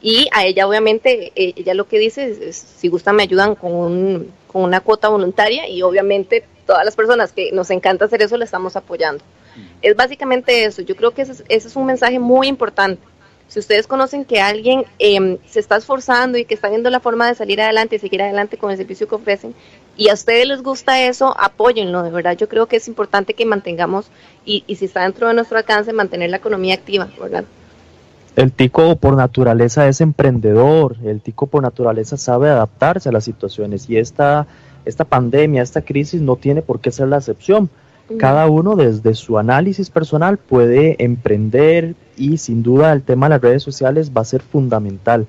[0.00, 3.72] Y a ella obviamente, eh, ella lo que dice es, si gustan me ayudan con,
[3.72, 8.36] un, con una cuota voluntaria y obviamente todas las personas que nos encanta hacer eso
[8.36, 9.24] le estamos apoyando.
[9.80, 13.02] Es básicamente eso, yo creo que ese es un mensaje muy importante
[13.52, 17.28] si ustedes conocen que alguien em, se está esforzando y que está viendo la forma
[17.28, 19.54] de salir adelante y seguir adelante con el servicio que ofrecen,
[19.94, 22.34] y a ustedes les gusta eso, apóyenlo, de verdad.
[22.34, 24.06] Yo creo que es importante que mantengamos,
[24.46, 27.44] y, y si está dentro de nuestro alcance, mantener la economía activa, ¿verdad?
[28.36, 33.90] El tico por naturaleza es emprendedor, el tico por naturaleza sabe adaptarse a las situaciones
[33.90, 34.46] y esta,
[34.86, 37.68] esta pandemia, esta crisis no tiene por qué ser la excepción.
[38.18, 43.40] Cada uno desde su análisis personal puede emprender y sin duda el tema de las
[43.42, 45.26] redes sociales va a ser fundamental.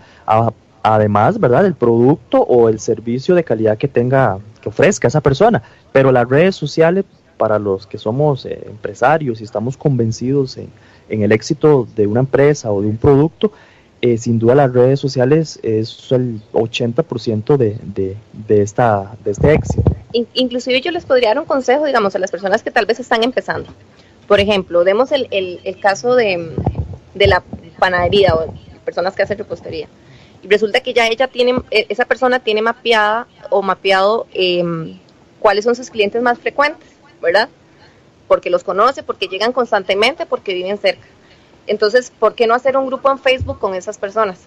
[0.84, 1.66] Además, ¿verdad?
[1.66, 5.64] El producto o el servicio de calidad que tenga, que ofrezca esa persona.
[5.92, 7.06] Pero las redes sociales,
[7.38, 10.70] para los que somos eh, empresarios y estamos convencidos en,
[11.10, 13.52] en el éxito de una empresa o de un producto,
[14.04, 19.54] eh, sin duda las redes sociales es el 80% de, de, de, esta, de este
[19.54, 19.82] éxito.
[20.34, 23.24] Inclusive yo les podría dar un consejo, digamos, a las personas que tal vez están
[23.24, 23.70] empezando.
[24.28, 26.54] Por ejemplo, demos el, el, el caso de,
[27.14, 27.44] de, la
[27.80, 29.88] panadería o personas que hacen repostería.
[30.44, 35.00] Y resulta que ya ella tiene, e, esa persona tiene mapeada o mapeado em,
[35.40, 36.90] cuáles son sus clientes más frecuentes
[37.22, 37.48] ¿verdad?
[38.28, 41.08] Porque los conoce, porque llegan constantemente, porque viven cerca.
[41.68, 44.42] Entonces, ¿por qué no hacer un grupo en Facebook con esas personas?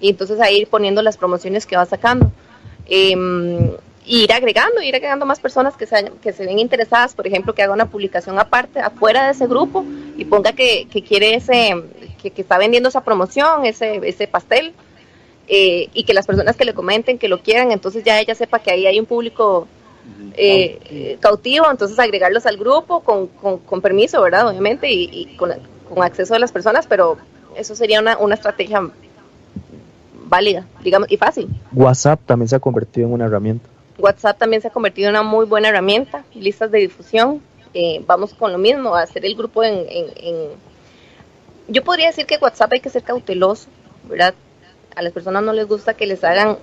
[0.00, 2.30] Y entonces ahí ir poniendo las promociones que va sacando.
[2.86, 3.16] Eh,
[4.06, 7.62] ir agregando, ir agregando más personas que se, que se ven interesadas, por ejemplo, que
[7.62, 9.84] haga una publicación aparte, afuera de ese grupo,
[10.16, 11.74] y ponga que, que quiere ese,
[12.20, 14.72] que, que, está vendiendo esa promoción, ese, ese pastel,
[15.48, 18.58] eh, y que las personas que le comenten, que lo quieran, entonces ya ella sepa
[18.58, 19.68] que ahí hay un público
[20.34, 24.48] eh, cautivo, entonces agregarlos al grupo con, con, con permiso, ¿verdad?
[24.48, 25.52] Obviamente, y, y con,
[25.92, 27.18] con, acceso de las personas, pero
[27.56, 28.90] eso sería una, una estrategia
[30.30, 31.48] válida, digamos, y fácil.
[31.72, 33.68] WhatsApp también se ha convertido en una herramienta.
[33.98, 37.42] WhatsApp también se ha convertido en una muy buena herramienta, listas de difusión.
[37.74, 40.36] Eh, vamos con lo mismo, a hacer el grupo en, en, en,
[41.68, 43.68] Yo podría decir que WhatsApp hay que ser cauteloso,
[44.08, 44.34] ¿verdad?
[44.96, 46.56] A las personas no les gusta que les hagan,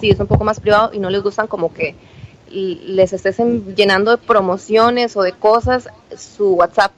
[0.00, 1.94] sí, es un poco más privado y no les gustan como que
[2.50, 3.38] les estés
[3.76, 6.92] llenando de promociones o de cosas su WhatsApp.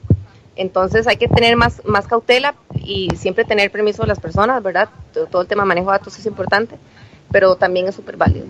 [0.55, 4.89] Entonces hay que tener más, más cautela y siempre tener permiso de las personas, ¿verdad?
[5.31, 6.75] Todo, el tema de manejo de datos es importante,
[7.31, 8.45] pero también es súper válido.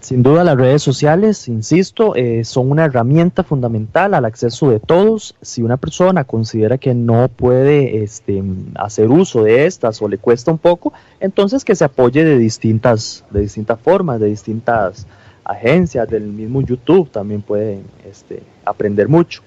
[0.00, 5.34] Sin duda las redes sociales, insisto, eh, son una herramienta fundamental al acceso de todos.
[5.42, 8.42] Si una persona considera que no puede este,
[8.76, 13.24] hacer uso de estas o le cuesta un poco, entonces que se apoye de distintas,
[13.30, 15.06] de distintas formas, de distintas
[15.44, 19.42] agencias, del mismo YouTube también pueden este, aprender mucho.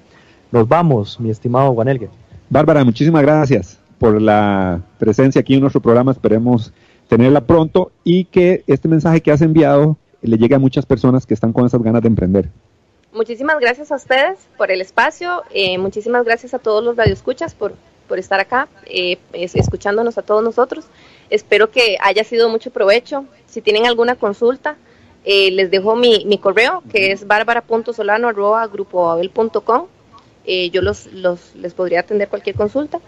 [0.53, 2.09] Nos vamos, mi estimado Juan Elgue.
[2.47, 6.11] Bárbara, muchísimas gracias por la presencia aquí en nuestro programa.
[6.11, 6.71] Esperemos
[7.07, 11.33] tenerla pronto y que este mensaje que has enviado le llegue a muchas personas que
[11.33, 12.51] están con esas ganas de emprender.
[13.13, 17.73] Muchísimas gracias a ustedes por el espacio, eh, muchísimas gracias a todos los radioescuchas por,
[18.07, 20.85] por estar acá, eh, escuchándonos a todos nosotros.
[21.31, 23.25] Espero que haya sido mucho provecho.
[23.47, 24.75] Si tienen alguna consulta,
[25.25, 29.87] eh, les dejo mi, mi, correo, que es bárbara.solano.grupoabel.com.
[30.45, 32.99] Eh, yo los, los, les podría atender cualquier consulta.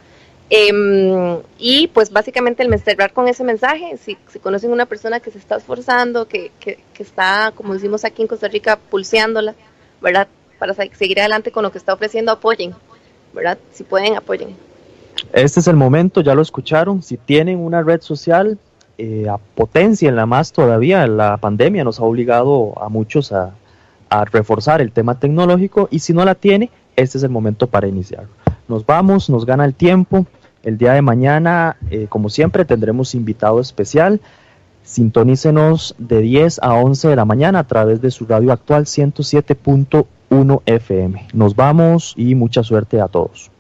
[0.50, 5.32] Eh, y pues básicamente el cerrar con ese mensaje, si, si, conocen una persona que
[5.32, 9.56] se está esforzando, que, que, está, como decimos aquí en Costa Rica, pulseándola,
[10.02, 10.28] ¿verdad?
[10.60, 12.76] Para seguir adelante con lo que está ofreciendo, apoyen,
[13.34, 13.58] ¿verdad?
[13.72, 14.56] Si pueden, apoyen.
[15.34, 18.60] Este es el momento, ya lo escucharon, si tienen una red social,
[18.98, 19.28] eh,
[20.02, 23.56] la más todavía, la pandemia nos ha obligado a muchos a,
[24.10, 27.88] a reforzar el tema tecnológico y si no la tiene, este es el momento para
[27.88, 28.26] iniciar.
[28.68, 30.26] Nos vamos, nos gana el tiempo.
[30.64, 34.20] El día de mañana, eh, como siempre, tendremos invitado especial.
[34.84, 40.62] Sintonícenos de 10 a 11 de la mañana a través de su radio actual 107.1
[40.66, 41.28] FM.
[41.34, 43.52] Nos vamos y mucha suerte a todos.